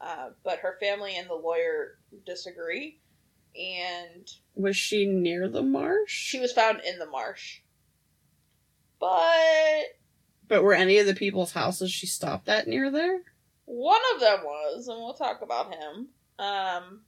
[0.00, 3.00] uh, but her family and the lawyer disagree.
[3.56, 6.10] And Was she near the marsh?
[6.10, 7.60] she was found in the marsh.
[8.98, 9.84] But
[10.50, 13.20] But were any of the people's houses she stopped at near there?
[13.66, 16.08] One of them was, and we'll talk about him.
[16.40, 17.02] Um,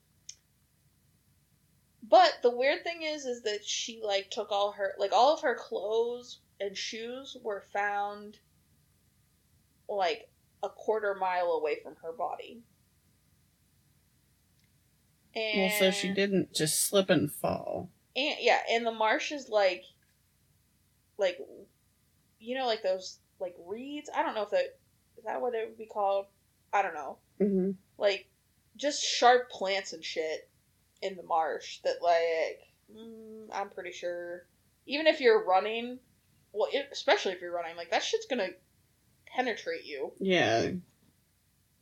[2.09, 5.43] but the weird thing is, is that she like took all her like all of
[5.43, 8.39] her clothes and shoes were found
[9.89, 10.31] like
[10.63, 12.63] a quarter mile away from her body.
[15.35, 17.91] And Well, so she didn't just slip and fall.
[18.15, 19.83] and yeah, and the marsh is like,
[21.19, 21.39] like,
[22.39, 24.09] you know, like those like reeds.
[24.15, 24.79] I don't know if that
[25.19, 26.27] is that what it would be called.
[26.73, 27.19] I don't know.
[27.41, 27.71] Mm-hmm.
[27.99, 28.29] Like,
[28.77, 30.49] just sharp plants and shit
[31.03, 32.61] in the marsh that like
[32.97, 34.47] mm, I'm pretty sure
[34.87, 35.99] even if you're running,
[36.53, 38.49] well, it, especially if you're running, like that shit's gonna
[39.27, 40.13] penetrate you.
[40.19, 40.71] Yeah.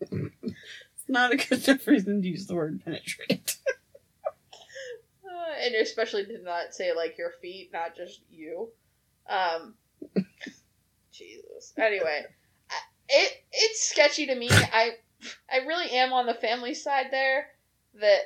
[0.00, 3.56] it's not a good enough reason to use the word penetrate.
[5.22, 8.68] Uh, and especially to not say like your feet, not just you.
[9.28, 9.74] Um,
[11.20, 11.72] Jesus.
[11.76, 12.24] Anyway,
[13.08, 14.48] it it's sketchy to me.
[14.50, 14.92] I
[15.52, 17.46] I really am on the family side there.
[18.00, 18.20] That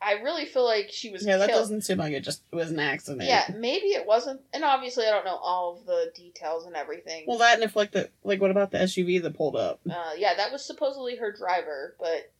[0.00, 1.60] I really feel like she was yeah, that killed.
[1.60, 3.28] doesn't seem like it just was an accident.
[3.28, 7.24] Yeah, maybe it wasn't, and obviously I don't know all of the details and everything.
[7.26, 9.80] Well, that and if like the like, what about the SUV that pulled up?
[9.88, 12.32] uh, yeah, that was supposedly her driver, but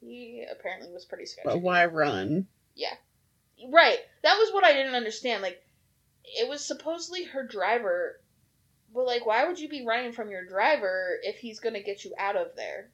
[0.00, 1.46] he apparently was pretty sketchy.
[1.46, 2.46] But why run?
[2.74, 2.94] Yeah,
[3.70, 3.98] right.
[4.22, 5.42] That was what I didn't understand.
[5.42, 5.62] Like,
[6.24, 8.20] it was supposedly her driver,
[8.92, 12.12] But like, why would you be running from your driver if he's gonna get you
[12.18, 12.90] out of there?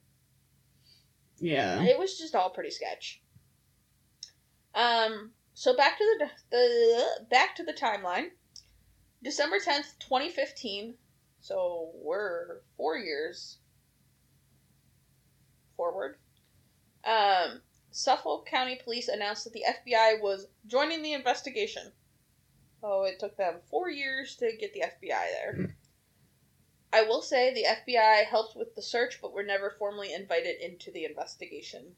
[1.39, 1.83] Yeah.
[1.83, 3.21] It was just all pretty sketch.
[4.75, 5.31] Um.
[5.53, 8.29] So back to the the back to the timeline.
[9.23, 10.95] December tenth, twenty fifteen.
[11.39, 13.57] So we're four years
[15.75, 16.17] forward.
[17.03, 17.61] Um.
[17.89, 21.91] Suffolk County Police announced that the FBI was joining the investigation.
[22.83, 25.75] Oh, it took them four years to get the FBI there.
[26.91, 30.91] I will say the FBI helped with the search, but were never formally invited into
[30.91, 31.95] the investigation.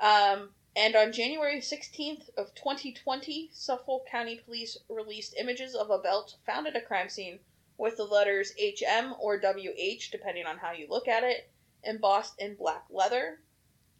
[0.00, 6.36] Um, and on January 16th of 2020, Suffolk County Police released images of a belt
[6.46, 7.40] found at a crime scene
[7.76, 11.50] with the letters HM or WH, depending on how you look at it,
[11.82, 13.40] embossed in black leather.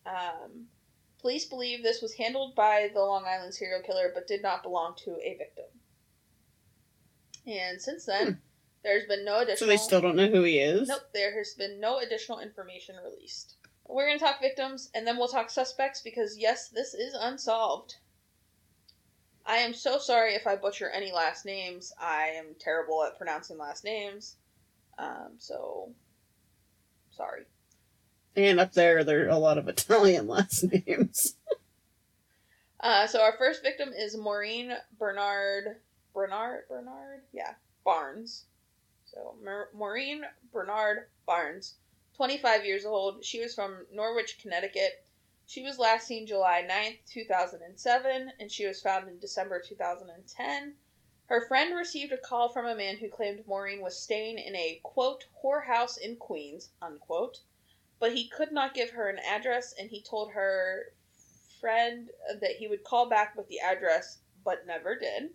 [0.07, 0.69] Um,
[1.21, 4.95] police believe this was handled by the Long Island serial killer, but did not belong
[5.05, 5.65] to a victim.
[7.47, 8.54] And since then, Hmm.
[8.85, 9.57] There's been no additional.
[9.57, 10.89] So they still don't know who he is?
[10.89, 13.57] Nope, there has been no additional information released.
[13.89, 17.97] We're going to talk victims and then we'll talk suspects because, yes, this is unsolved.
[19.47, 21.93] I am so sorry if I butcher any last names.
[22.01, 24.37] I am terrible at pronouncing last names.
[24.99, 25.93] Um, so,
[27.11, 27.43] sorry.
[28.37, 31.37] And up there, there are a lot of Italian last names.
[32.81, 35.77] Uh, so, our first victim is Maureen Bernard.
[36.15, 36.63] Bernard?
[36.69, 37.23] Bernard?
[37.33, 37.53] Yeah,
[37.85, 38.47] Barnes.
[39.15, 41.77] So, Mar- Maureen Bernard Barnes,
[42.15, 43.25] 25 years old.
[43.25, 45.07] She was from Norwich, Connecticut.
[45.47, 50.77] She was last seen July 9th, 2007, and she was found in December 2010.
[51.27, 54.81] Her friend received a call from a man who claimed Maureen was staying in a,
[54.83, 57.39] quote, whorehouse in Queens, unquote,
[58.01, 60.93] but he could not give her an address, and he told her
[61.61, 65.31] friend that he would call back with the address, but never did.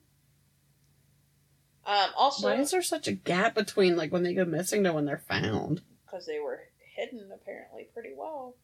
[1.85, 4.93] Um, also, Why is there such a gap between like when they go missing to
[4.93, 5.81] when they're found?
[6.05, 6.59] because they were
[6.95, 8.55] hidden apparently pretty well.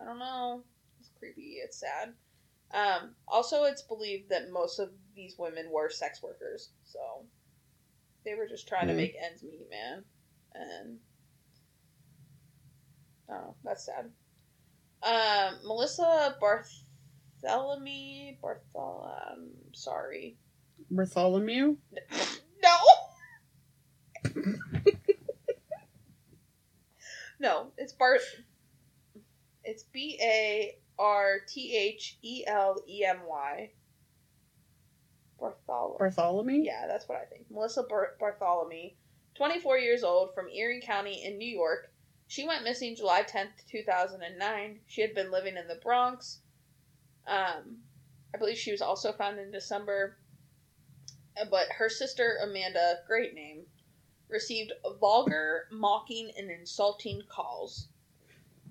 [0.00, 0.62] I don't know.
[1.00, 1.58] It's creepy.
[1.64, 2.12] It's sad.
[2.74, 6.98] Um, also, it's believed that most of these women were sex workers, so
[8.24, 8.98] they were just trying to Hmm.
[8.98, 10.04] make ends meet, man.
[10.54, 10.98] And
[13.30, 14.10] oh, that's sad.
[15.02, 19.08] Um, Melissa Bartholomew Barthol.
[19.30, 20.36] I'm sorry.
[20.90, 21.76] Bartholomew?
[22.62, 22.76] No.
[27.40, 28.20] no, it's Bart.
[29.64, 33.70] It's B A R T H E L E M Y.
[35.38, 35.98] Bartholomew.
[35.98, 36.62] Bartholomew?
[36.62, 37.46] Yeah, that's what I think.
[37.50, 38.90] Melissa Bar- Bartholomew,
[39.36, 41.92] 24 years old, from Erie County in New York.
[42.26, 44.80] She went missing July 10th, 2009.
[44.86, 46.40] She had been living in the Bronx.
[47.26, 47.78] Um,
[48.34, 50.18] I believe she was also found in December.
[51.50, 53.66] But her sister, Amanda, great name,
[54.28, 57.88] received vulgar, mocking, and insulting calls.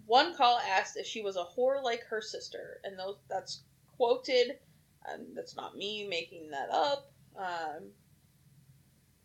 [0.06, 3.64] One call asked if she was a whore like her sister, and those that's
[3.96, 4.60] quoted
[5.08, 7.12] and that's not me making that up.
[7.36, 7.92] Um,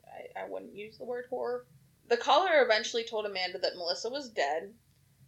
[0.07, 1.62] I, I wouldn't use the word whore.
[2.09, 4.74] The caller eventually told Amanda that Melissa was dead.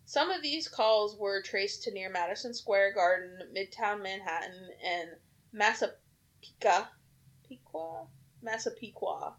[0.06, 5.10] Some of these calls were traced to near Madison Square Garden, Midtown Manhattan, and
[5.52, 6.90] Massapequa.
[7.50, 8.06] Pequa?
[8.42, 9.34] Massapequa.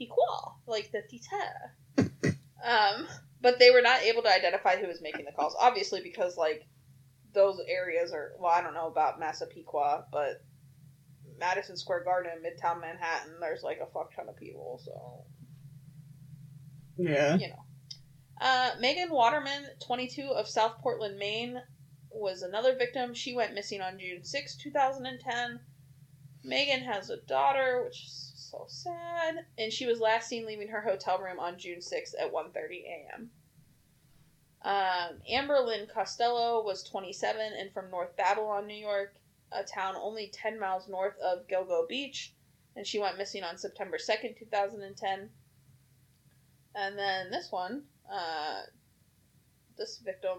[0.00, 2.36] Pequa, like the tita.
[2.64, 3.06] um,
[3.40, 6.66] but they were not able to identify who was making the calls, obviously because like
[7.32, 10.42] those areas are well, I don't know about Massapequa, but
[11.38, 15.24] Madison Square Garden, in Midtown Manhattan, there's like a fuck ton of people, so
[16.96, 17.36] Yeah.
[17.36, 17.64] you know.
[18.40, 21.60] Uh, Megan Waterman, 22 of South Portland, Maine,
[22.10, 23.12] was another victim.
[23.14, 25.60] She went missing on June 6, 2010.
[26.42, 30.80] Megan has a daughter, which is so sad, and she was last seen leaving her
[30.80, 33.30] hotel room on June 6th at 1:30 a.m.
[34.62, 39.14] Um, Amber Lynn Costello was 27 and from North Babylon, New York,
[39.52, 42.34] a town only 10 miles north of Gilgo Beach,
[42.76, 45.30] and she went missing on September 2nd, 2010.
[46.74, 48.62] And then this one, uh,
[49.76, 50.38] this victim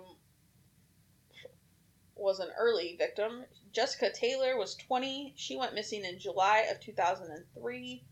[2.16, 3.46] was an early victim.
[3.72, 5.34] Jessica Taylor was 20.
[5.38, 8.06] She went missing in July of 2003.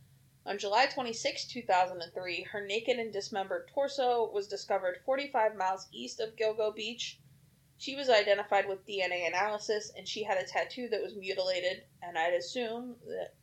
[0.45, 6.37] On July 26, 2003, her naked and dismembered torso was discovered 45 miles east of
[6.37, 7.19] Gilgo Beach.
[7.77, 12.17] She was identified with DNA analysis, and she had a tattoo that was mutilated, and
[12.17, 13.33] I'd assume that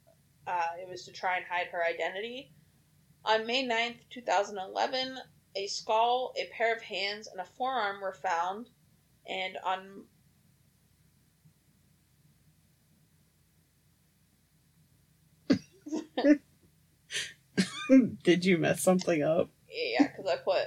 [0.46, 2.50] uh, it was to try and hide her identity.
[3.24, 5.18] On May 9th, 2011,
[5.54, 8.70] a skull, a pair of hands, and a forearm were found,
[9.26, 10.06] and on
[18.22, 19.50] Did you mess something up?
[19.70, 20.62] Yeah, because I put.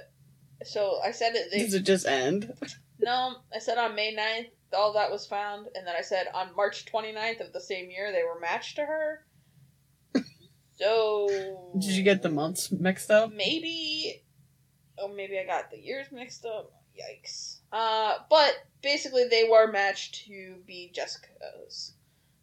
[0.63, 1.49] So I said it.
[1.51, 2.53] They, Does it just end?
[2.99, 5.67] no, I said on May 9th, all that was found.
[5.75, 8.85] And then I said on March 29th of the same year, they were matched to
[8.85, 9.25] her.
[10.75, 11.71] So.
[11.79, 13.31] Did you get the months mixed up?
[13.33, 14.23] Maybe.
[14.97, 16.71] Oh, maybe I got the years mixed up.
[16.97, 17.59] Yikes.
[17.71, 21.93] Uh, but basically, they were matched to be Jessica's.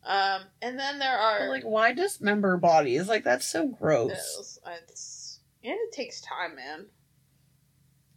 [0.06, 1.40] Um, and then there are.
[1.40, 3.08] But, like, why dismember bodies?
[3.08, 4.12] Like, that's so gross.
[4.12, 6.86] It's, it's, and it takes time, man.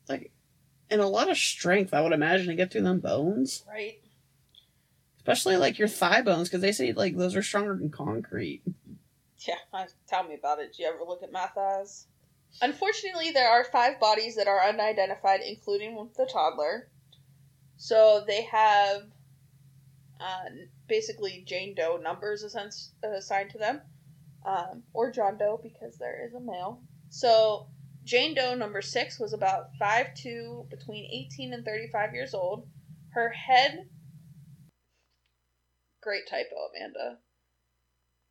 [0.08, 0.32] Like,
[0.92, 3.64] and a lot of strength, I would imagine, to get through them bones.
[3.68, 4.00] Right?
[5.18, 8.62] Especially, like, your thigh bones, because they say, like, those are stronger than concrete.
[9.48, 10.74] Yeah, uh, tell me about it.
[10.74, 12.06] Did you ever look at my thighs?
[12.62, 16.90] Unfortunately, there are five bodies that are unidentified, including the toddler.
[17.78, 19.04] So they have
[20.20, 20.50] uh,
[20.90, 23.82] basically Jane Doe numbers assigned, to them,
[24.46, 26.82] um, or John Doe because there is a male.
[27.10, 27.68] So
[28.04, 32.68] Jane Doe number six was about five 5'2", between 18 and 35 years old.
[33.12, 33.88] Her head.
[36.02, 37.20] Great typo, Amanda.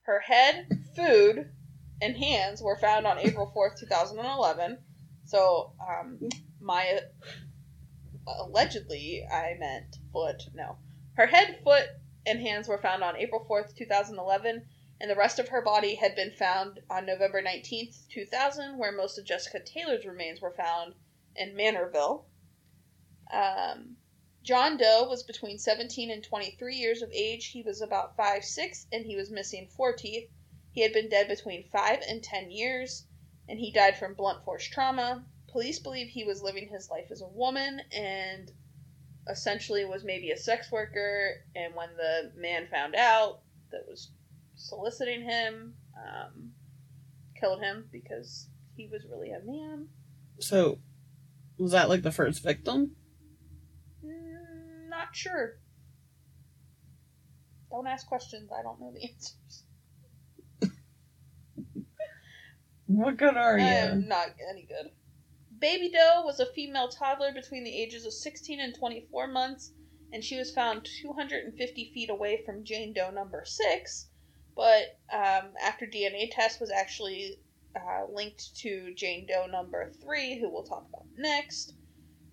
[0.02, 1.52] Her head, food,
[2.00, 4.78] and hands were found on April 4th, 2011.
[5.24, 6.18] So, um,
[6.60, 7.00] my.
[8.26, 10.42] Allegedly, I meant foot.
[10.54, 10.76] No.
[11.14, 11.86] Her head, foot,
[12.28, 14.68] and hands were found on April 4th, 2011,
[15.00, 19.18] and the rest of her body had been found on November 19th, 2000, where most
[19.18, 20.94] of Jessica Taylor's remains were found
[21.34, 22.26] in Manorville.
[23.32, 23.96] Um,
[24.42, 27.46] John Doe was between 17 and 23 years of age.
[27.46, 30.30] He was about 5'6 and he was missing four teeth.
[30.72, 33.06] He had been dead between 5 and 10 years,
[33.48, 35.24] and he died from blunt force trauma.
[35.48, 38.52] Police believe he was living his life as a woman and
[39.28, 41.32] essentially was maybe a sex worker.
[41.54, 44.10] And when the man found out that was
[44.54, 46.50] soliciting him, um,
[47.38, 49.88] killed him because he was really a man.
[50.40, 50.78] So,
[51.58, 52.92] was that, like, the first victim?
[54.04, 55.58] Mm, not sure.
[57.70, 58.50] Don't ask questions.
[58.56, 59.64] I don't know the answers.
[62.86, 63.66] What good are you?
[63.66, 64.90] I am not any good.
[65.60, 69.72] Baby Doe was a female toddler between the ages of 16 and 24 months,
[70.12, 74.08] and she was found 250 feet away from Jane Doe number 6.
[74.54, 77.40] But um, after DNA test was actually
[77.74, 81.74] uh, linked to Jane Doe number 3, who we'll talk about next,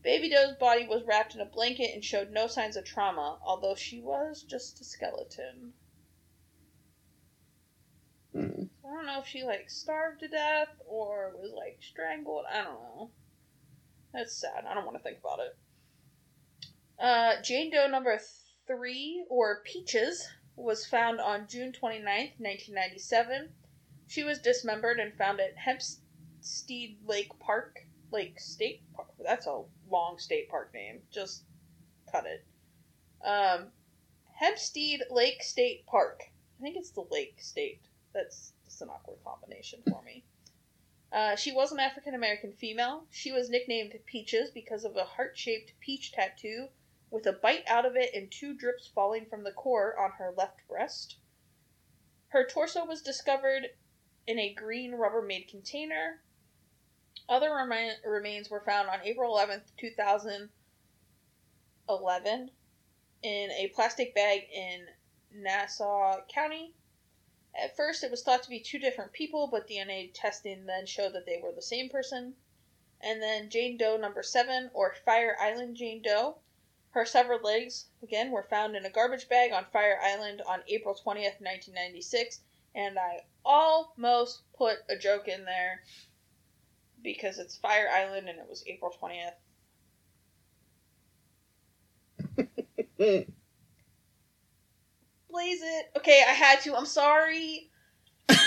[0.03, 3.73] Baby Doe's body was wrapped in a blanket and showed no signs of trauma, although
[3.73, 5.73] she was just a skeleton.
[8.86, 12.45] I don't know if she like starved to death or was like strangled.
[12.52, 13.12] I don't know.
[14.13, 14.65] That's sad.
[14.69, 15.58] I don't want to think about it.
[17.00, 18.19] Uh, Jane Doe number
[18.67, 23.50] three, or Peaches, was found on June 29th, 1997.
[24.08, 27.80] She was dismembered and found at Hempstead Lake Park,
[28.12, 29.10] Lake State Park.
[29.24, 31.02] That's a long state park name.
[31.12, 31.43] Just
[32.12, 32.45] cut it.
[33.26, 33.71] Um,
[34.36, 36.21] Hempstead Lake State Park.
[36.60, 37.82] I think it's the Lake State.
[38.13, 40.25] That's just an awkward combination for me.
[41.09, 43.05] Uh, she was an African American female.
[43.09, 46.67] She was nicknamed Peaches because of a heart shaped peach tattoo
[47.09, 50.33] with a bite out of it and two drips falling from the core on her
[50.35, 51.15] left breast.
[52.27, 53.69] Her torso was discovered
[54.27, 56.21] in a green Rubbermaid container.
[57.29, 62.51] Other remi- remains were found on April 11th, 2011,
[63.23, 64.88] in a plastic bag in
[65.31, 66.73] Nassau County.
[67.57, 71.13] At first, it was thought to be two different people, but DNA testing then showed
[71.13, 72.35] that they were the same person.
[73.01, 76.39] And then Jane Doe number seven, or Fire Island Jane Doe.
[76.89, 80.95] Her severed legs, again, were found in a garbage bag on Fire Island on April
[80.95, 82.41] 20th, 1996.
[82.73, 85.83] And I almost put a joke in there
[87.01, 89.33] because it's Fire Island and it was April 20th.
[95.36, 95.91] Blaze it.
[95.98, 96.76] Okay, I had to.
[96.78, 97.69] I'm sorry.
[98.30, 98.38] and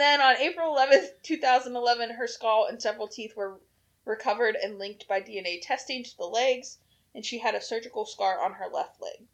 [0.00, 3.60] then on April 11th, 2011, her skull and several teeth were
[4.04, 6.78] recovered and linked by DNA testing to the legs,
[7.14, 9.28] and she had a surgical scar on her left leg.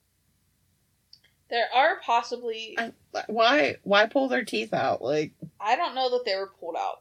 [1.48, 2.76] There are possibly.
[2.76, 2.92] I-
[3.28, 3.76] why?
[3.82, 5.00] Why pull their teeth out?
[5.00, 7.00] Like I don't know that they were pulled out.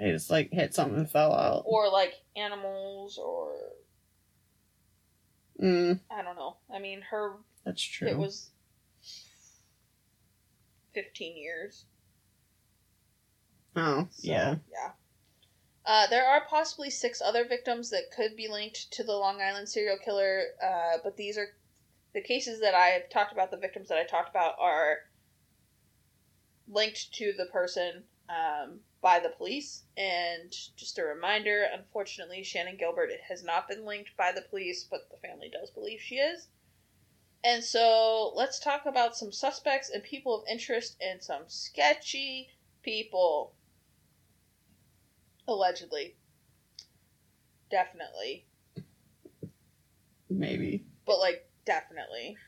[0.00, 1.62] they just like hit something and fell out.
[1.64, 3.54] Or like animals, or.
[5.62, 6.56] Mm, I don't know.
[6.72, 7.36] I mean, her.
[7.64, 8.08] that's true.
[8.08, 8.50] It was.
[10.94, 11.84] 15 years.
[13.76, 14.56] Oh, So, yeah.
[14.72, 14.90] Yeah.
[15.84, 19.68] Uh, there are possibly six other victims that could be linked to the Long Island
[19.68, 21.48] serial killer, uh, but these are
[22.14, 23.50] the cases that I've talked about.
[23.50, 24.96] The victims that I talked about are
[26.66, 29.84] linked to the person um, by the police.
[29.96, 35.08] And just a reminder unfortunately, Shannan Gilbert has not been linked by the police, but
[35.12, 36.48] the family does believe she is.
[37.44, 42.48] And so let's talk about some suspects and people of interest and some sketchy
[42.82, 43.54] people.
[45.46, 46.16] Allegedly.
[47.70, 48.44] Definitely.
[50.28, 50.84] Maybe.
[51.06, 52.38] But like definitely.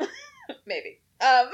[0.66, 0.98] Maybe.
[1.20, 1.52] Um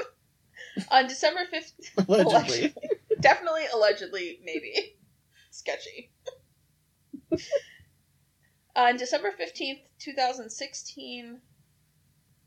[0.89, 2.73] on December 15th Allegedly.
[3.21, 4.95] definitely allegedly maybe
[5.51, 6.11] sketchy.
[8.75, 11.41] on December 15th, 2016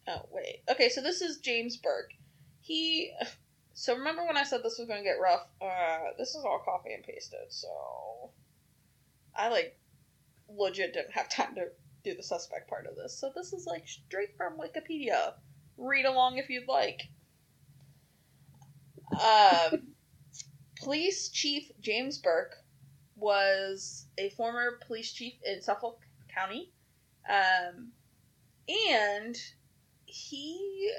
[0.09, 0.63] Oh, wait.
[0.69, 2.13] Okay, so this is James Burke.
[2.61, 3.13] He
[3.75, 5.47] so remember when I said this was going to get rough?
[5.61, 7.41] Uh this is all copy and pasted.
[7.51, 8.31] So
[9.37, 9.79] I like
[10.49, 11.67] legit didn't have time to
[12.03, 13.19] do the suspect part of this.
[13.19, 15.35] So this is like straight from Wikipedia.
[15.77, 17.03] Read along if you'd like.
[19.13, 19.89] Um,
[20.81, 22.57] police Chief James Burke
[23.17, 26.01] was a former police chief in Suffolk
[26.35, 26.73] County.
[27.29, 27.93] Um,
[28.69, 29.37] and
[30.07, 30.93] he,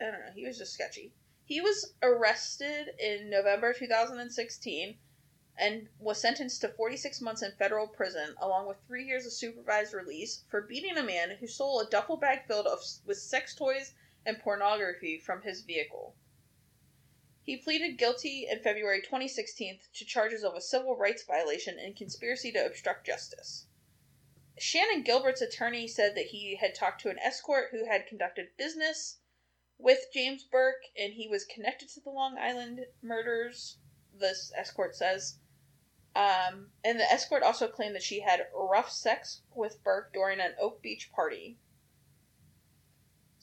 [0.00, 1.12] I don't know, he was just sketchy.
[1.44, 4.96] He was arrested in November 2016
[5.58, 9.92] and was sentenced to 46 months in federal prison, along with three years of supervised
[9.92, 13.94] release, for beating a man who stole a duffel bag filled of, with sex toys
[14.24, 16.14] and pornography from his vehicle.
[17.44, 22.52] He pleaded guilty in February 2016 to charges of a civil rights violation and conspiracy
[22.52, 23.66] to obstruct justice.
[24.60, 29.18] Shannan Gilbert's attorney said that he had talked to an escort who had conducted business
[29.76, 33.78] with James Burke and he was connected to the Long Island murders,
[34.14, 35.38] this escort says.
[36.14, 40.54] Um, and the escort also claimed that she had rough sex with Burke during an
[40.60, 41.58] Oak Beach party.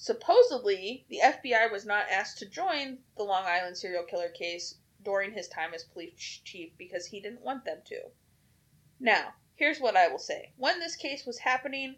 [0.01, 5.33] Supposedly, the FBI was not asked to join the Long Island serial killer case during
[5.33, 8.09] his time as police chief because he didn't want them to.
[8.97, 10.53] Now, here's what I will say.
[10.55, 11.97] When this case was happening,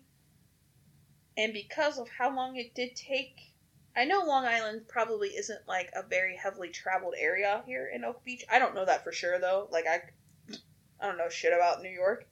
[1.38, 3.54] and because of how long it did take,
[3.96, 8.24] I know Long Island probably isn't like a very heavily traveled area here in Oak
[8.24, 8.44] Beach.
[8.52, 9.68] I don't know that for sure though.
[9.70, 10.02] Like I
[11.00, 12.26] I don't know shit about New York.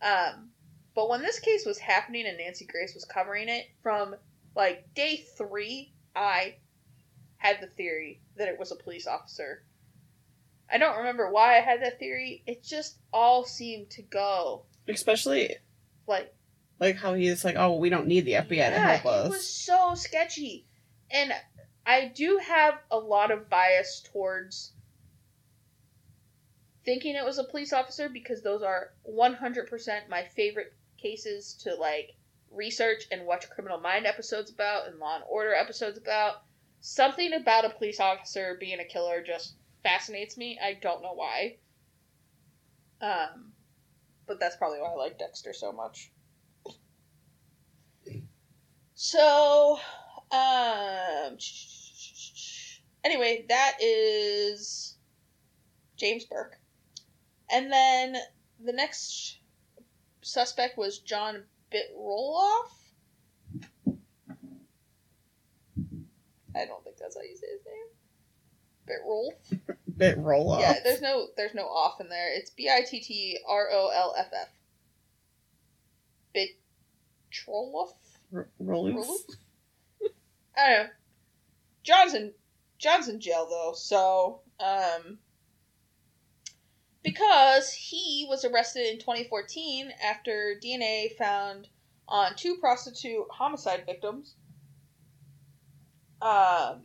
[0.00, 0.50] Um,
[0.94, 4.14] but when this case was happening and Nancy Grace was covering it, from
[4.58, 6.56] like day three, I
[7.36, 9.62] had the theory that it was a police officer.
[10.70, 12.42] I don't remember why I had that theory.
[12.44, 15.56] It just all seemed to go Especially
[16.06, 16.34] like
[16.80, 19.26] like how he's like, oh, we don't need the FBI to yeah, help us.
[19.26, 20.66] It was so sketchy.
[21.10, 21.32] And
[21.86, 24.72] I do have a lot of bias towards
[26.84, 32.14] thinking it was a police officer because those are 100% my favorite cases to like
[32.52, 36.42] research and watch criminal mind episodes about and law and order episodes about.
[36.80, 40.58] Something about a police officer being a killer just fascinates me.
[40.62, 41.56] I don't know why.
[43.00, 43.52] Um
[44.26, 46.10] but that's probably why i like dexter so much.
[48.94, 49.78] So
[50.30, 51.38] um
[53.04, 54.96] anyway that is
[55.96, 56.56] james burke.
[57.50, 58.16] And then
[58.62, 59.38] the next
[60.20, 62.70] suspect was John Bitroloff.
[66.54, 67.86] I don't think that's how you say his name.
[68.88, 69.68] Bitrolf.
[69.96, 70.60] Bit roll off.
[70.60, 72.34] Yeah, there's no there's no off in there.
[72.34, 74.48] It's B I T T R O L F F.
[76.34, 77.92] Bitroloff.
[78.34, 79.36] R- roll Roloof?
[80.56, 80.90] I don't know.
[82.78, 85.18] John's in jail though, so um
[87.02, 91.68] because he was arrested in 2014 after DNA found
[92.08, 94.34] on two prostitute homicide victims.
[96.20, 96.82] Um,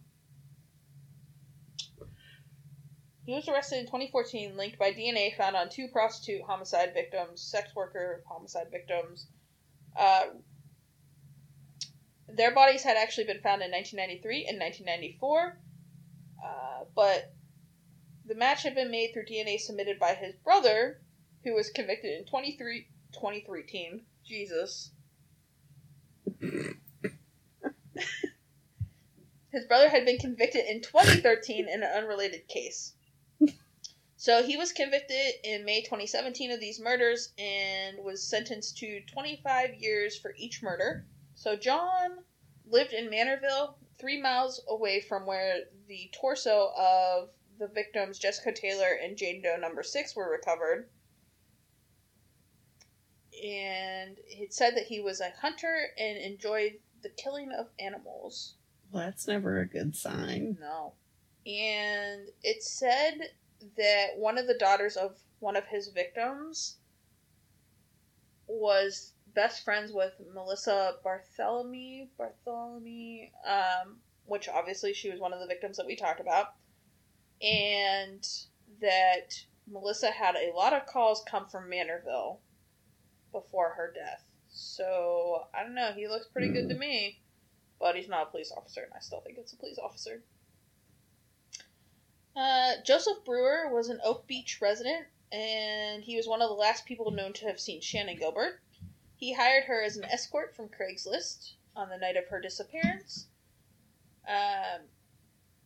[3.26, 7.74] he was arrested in 2014, linked by DNA found on two prostitute homicide victims, sex
[7.76, 9.28] worker homicide victims.
[9.98, 10.26] Uh,
[12.28, 15.58] their bodies had actually been found in 1993 and 1994,
[16.46, 17.34] uh, but
[18.26, 21.02] the match had been made through DNA submitted by his brother,
[21.44, 24.06] who was convicted in 23, 2013.
[24.26, 24.92] Jesus.
[29.52, 32.94] his brother had been convicted in 2013 in an unrelated case.
[34.16, 39.76] So he was convicted in May 2017 of these murders and was sentenced to 25
[39.76, 41.06] years for each murder.
[41.36, 42.20] So John
[42.66, 48.98] lived in Manorville, three miles away from where the torso of the victims Jessica Taylor
[49.02, 50.90] and Jane Doe number six were recovered.
[53.44, 58.56] And it said that he was a hunter and enjoyed the killing of animals.
[58.92, 60.58] Well, that's never a good sign.
[60.62, 60.94] No.
[61.46, 63.16] and it said
[63.78, 66.78] that one of the daughters of one of his victims
[68.48, 75.48] was best friends with Melissa Bartholomew, Bartholomew, um, which obviously she was one of the
[75.48, 76.54] victims that we talked about,
[77.44, 78.28] and
[78.82, 82.40] that Melissa had a lot of calls come from Manorville
[83.32, 84.24] before her death.
[84.50, 85.92] So I don't know.
[85.94, 87.20] He looks pretty good to me,
[87.80, 90.22] but he's not a police officer, and I still think it's a police officer.
[92.36, 96.86] Uh, Joseph Brewer was an Oak Beach resident, and he was one of the last
[96.86, 98.60] people known to have seen Shannan Gilbert.
[99.16, 103.28] He hired her as an escort from Craigslist on the night of her disappearance.
[104.28, 104.82] Um,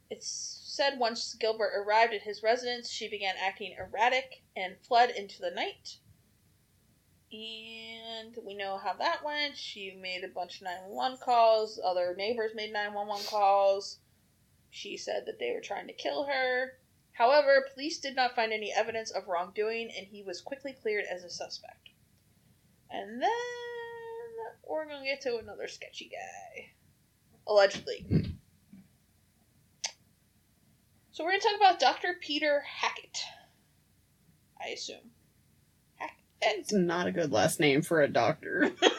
[0.09, 5.41] it's said once Gilbert arrived at his residence, she began acting erratic and fled into
[5.41, 5.97] the night.
[7.31, 9.57] And we know how that went.
[9.57, 11.79] She made a bunch of 911 calls.
[11.83, 13.97] Other neighbors made 911 calls.
[14.69, 16.73] She said that they were trying to kill her.
[17.13, 21.23] However, police did not find any evidence of wrongdoing, and he was quickly cleared as
[21.23, 21.89] a suspect.
[22.91, 23.29] And then
[24.69, 26.73] we're going to get to another sketchy guy.
[27.47, 28.36] Allegedly.
[31.17, 32.09] So we're going to talk about Dr.
[32.21, 33.17] Peter Hackett.
[34.63, 34.97] I assume.
[35.95, 36.15] Hackett.
[36.43, 38.71] It's not a good last name for a doctor.
[38.81, 38.91] I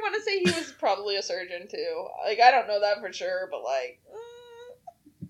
[0.00, 2.06] want to say he was probably a surgeon too.
[2.24, 4.00] Like I don't know that for sure, but like,
[5.22, 5.28] mm,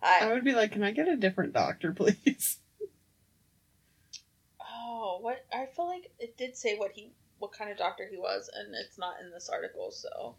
[0.00, 2.58] I I would be like, can I get a different doctor, please?
[4.60, 7.10] oh what I feel like it did say what he
[7.40, 9.90] what kind of doctor he was, and it's not in this article.
[9.90, 10.36] So,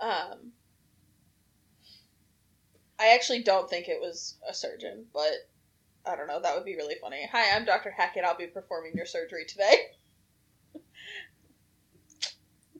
[0.00, 0.52] um,
[2.98, 5.32] I actually don't think it was a surgeon, but
[6.06, 6.40] I don't know.
[6.40, 7.26] That would be really funny.
[7.30, 7.90] Hi, I'm Dr.
[7.90, 8.24] Hackett.
[8.24, 9.74] I'll be performing your surgery today.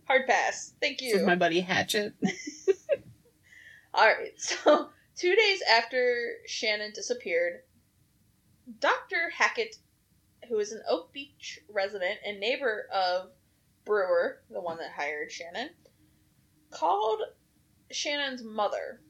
[0.07, 0.75] Hard pass.
[0.81, 1.17] Thank This you.
[1.21, 2.15] is my buddy Hatchet.
[3.95, 7.61] All right, so two days after Shannan disappeared,
[8.79, 9.31] Dr.
[9.37, 9.77] Hackett,
[10.49, 13.31] who is an Oak Beach resident and neighbor of
[13.85, 15.69] Brewer, the one that hired Shannan,
[16.71, 17.23] called
[17.93, 19.01] Shannan's mother,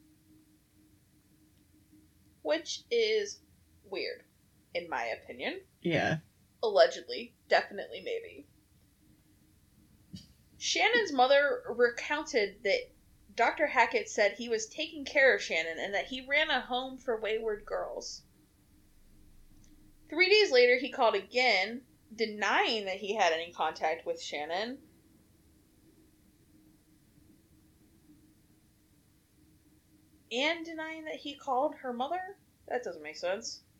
[2.42, 3.40] which is
[3.84, 4.22] weird,
[4.74, 5.60] in my opinion.
[5.82, 6.18] Yeah.
[6.62, 8.46] Allegedly, definitely, maybe.
[10.58, 12.90] Shannan's mother recounted that
[13.34, 13.66] Dr.
[13.66, 17.18] Hackett said he was taking care of Shannan and that he ran a home for
[17.18, 18.22] wayward girls.
[20.10, 21.82] Three days later, he called again,
[22.14, 24.78] denying that he had any contact with Shannan.
[30.32, 32.36] And denying that he called her mother?
[32.68, 33.62] That doesn't make sense.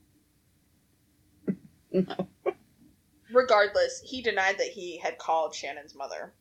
[1.92, 2.28] No.
[3.32, 6.32] Regardless, he denied that he had called Shannan's mother.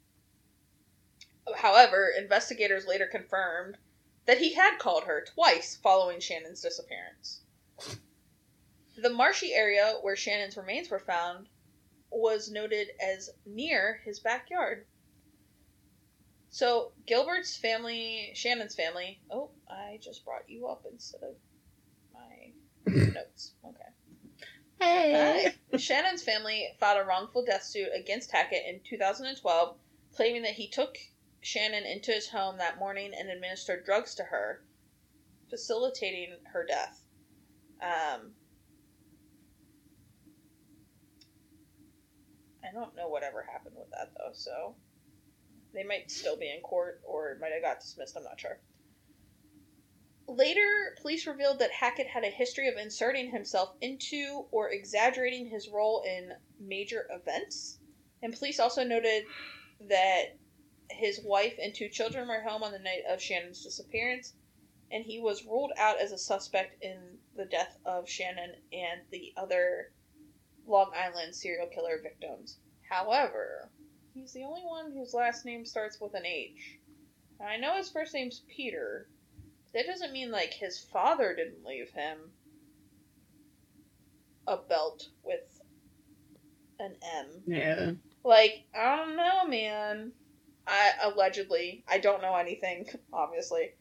[1.56, 3.78] However, investigators later confirmed
[4.26, 7.42] that he had called her twice following Shannan's disappearance.
[8.96, 11.50] The marshy area where Shannan's remains were found
[12.12, 14.86] was noted as near his backyard.
[16.52, 19.22] So, Gilbert's family, Shannan's family.
[19.30, 21.36] Oh, I just brought you up instead of
[22.14, 23.54] my notes.
[23.64, 23.78] Okay.
[24.80, 25.54] Hey.
[25.72, 25.78] Hi.
[25.78, 29.78] Shannan's family filed a wrongful death suit against Hackett in 2012,
[30.16, 30.98] claiming that he took
[31.44, 34.64] Shannan into his home that morning and administered drugs to her,
[35.50, 37.02] facilitating her death.
[37.82, 38.32] Um,
[42.64, 44.76] I don't know whatever happened with that though, so
[45.74, 48.18] they might still be in court or might have got dismissed.
[48.18, 48.60] I'm not sure.
[50.28, 55.70] Later, police revealed that Hackett had a history of inserting himself into or exaggerating his
[55.70, 57.80] role in major events.
[58.22, 59.24] And police also noted
[59.90, 60.36] that
[60.92, 64.34] his wife and two children were home on the night of Shannan's disappearance,
[64.92, 69.34] and he was ruled out as a suspect in the death of Shannan and the
[69.38, 69.92] other
[70.68, 72.60] Long Island serial killer victims.
[72.88, 73.72] However,
[74.20, 76.78] he's the only one whose last name starts with an H.
[77.40, 79.08] Now, I know his first name's Peter.
[79.74, 82.18] That doesn't mean like his father didn't leave him
[84.48, 85.62] a belt with
[86.80, 87.26] an M.
[87.46, 87.92] Yeah.
[88.24, 90.12] Like, I don't know, man.
[90.68, 93.74] I allegedly, I don't know anything, obviously.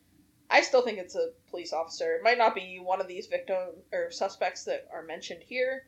[0.50, 2.14] I still think it's a police officer.
[2.14, 3.58] It might not be one of these victim
[3.92, 5.86] or suspects that are mentioned here,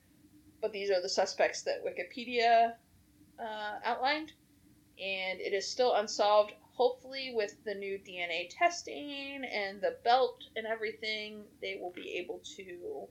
[0.60, 2.74] but these are the suspects that Wikipedia
[3.38, 4.32] uh, outlined,
[4.98, 6.52] and it is still unsolved.
[6.72, 12.40] Hopefully, with the new DNA testing and the belt and everything, they will be able
[12.56, 13.06] to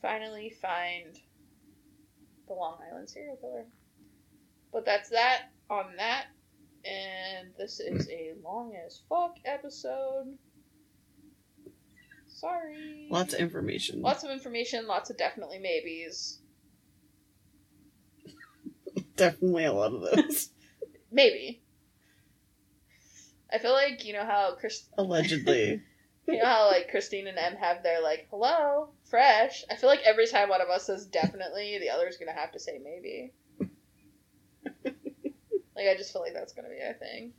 [0.00, 1.18] finally find
[2.46, 3.66] the Long Island serial killer.
[4.72, 6.26] But that's that on that.
[6.84, 10.38] And this is a long as fuck episode.
[12.28, 13.08] Sorry.
[13.10, 14.00] Lots of information.
[14.00, 16.38] Lots of information, lots of definitely maybes.
[19.16, 20.50] Definitely a lot of those.
[21.10, 21.62] Maybe.
[23.52, 25.82] I feel like you know how Chris Allegedly.
[26.28, 29.64] you know how like Christine and Em have their like hello, fresh.
[29.70, 32.60] I feel like every time one of us says definitely, the other's gonna have to
[32.60, 33.32] say maybe.
[34.84, 37.32] like I just feel like that's gonna be a thing.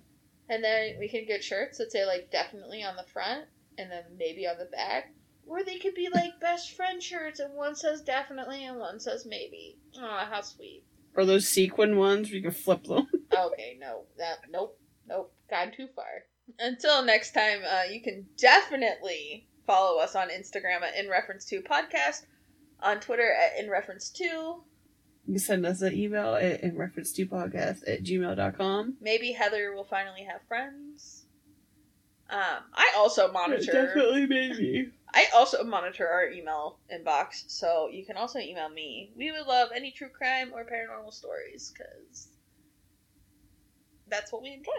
[0.50, 3.46] And then we can get shirts that say like definitely on the front
[3.78, 5.14] and then maybe on the back.
[5.46, 9.26] Or they could be like best friend shirts and one says definitely and one says
[9.28, 9.78] maybe.
[9.98, 10.84] Oh, how sweet.
[11.20, 13.08] Or those sequin ones where you can flip them.
[13.32, 16.26] Okay, no, that nope, nope, gone too far.
[16.58, 21.62] Until next time, uh, you can definitely follow us on Instagram at in reference to
[21.62, 22.26] podcast,
[22.82, 24.24] on Twitter at in reference to.
[24.24, 24.64] You
[25.28, 28.96] can send us an email at, in reference to podcast at gmail.com.
[29.00, 31.26] Maybe Heather will finally have friends.
[32.32, 33.72] Um, I also monitor.
[33.72, 34.92] Definitely maybe.
[35.20, 39.12] I also monitor our email inbox, so you can also email me.
[39.18, 42.30] We would love any true crime or paranormal stories because
[44.08, 44.72] that's what we enjoy.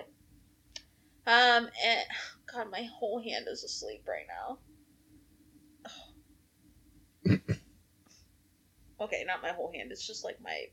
[1.27, 2.01] Um, and
[2.51, 4.25] God, my whole hand is asleep right
[7.27, 7.37] now.
[9.03, 9.93] okay, not my whole hand.
[9.93, 10.65] It's just like my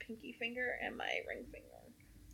[0.00, 1.68] pinky finger and my ring finger,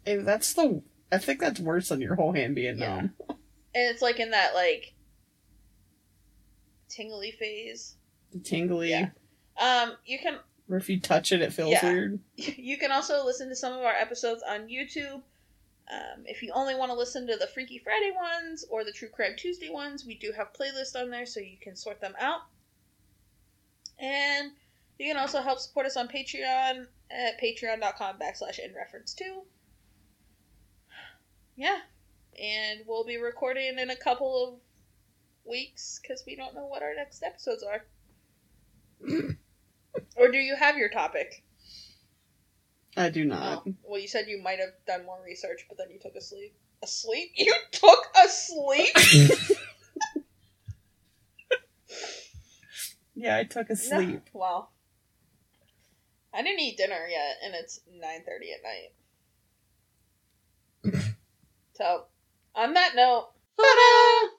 [0.07, 0.83] Hey, that's the.
[1.12, 2.97] I think that's worse than your whole hand being Yeah.
[2.97, 3.15] numb.
[3.29, 3.39] and
[3.75, 4.94] it's like in that like
[6.95, 7.97] tingly phase.
[8.33, 8.91] The tingly.
[8.91, 9.11] Yeah.
[9.61, 10.39] Um, you can
[10.69, 11.85] Or if you touch it, it feels Yeah.
[11.93, 12.19] weird.
[12.37, 15.23] You can also listen to some of our episodes on YouTube.
[15.93, 19.09] Um, if you only want to listen to the Freaky Friday ones or the True
[19.09, 22.41] Crime Tuesday ones, we do have playlists on there so you can sort them out.
[23.99, 24.53] And
[24.99, 29.43] you can also help support us on Patreon at patreon.com backslash in reference to.
[31.57, 31.79] Yeah.
[32.41, 34.59] And we'll be recording in a couple of
[35.49, 37.85] weeks because we don't know what our next episodes are.
[40.17, 41.45] or do you have your topic?
[42.97, 43.65] I do not.
[43.67, 46.21] Oh, well, you said you might have done more research, but then you took a
[46.21, 46.55] sleep.
[46.83, 47.31] A sleep?
[47.37, 48.97] You took a sleep?
[53.15, 54.23] Yeah, I took a sleep.
[54.35, 54.41] No.
[54.41, 54.73] Well,
[56.33, 58.61] I didn't eat dinner yet, and it's nine thirty at
[60.93, 61.05] night.
[61.75, 62.07] so,
[62.57, 64.29] on that note, Ta-da!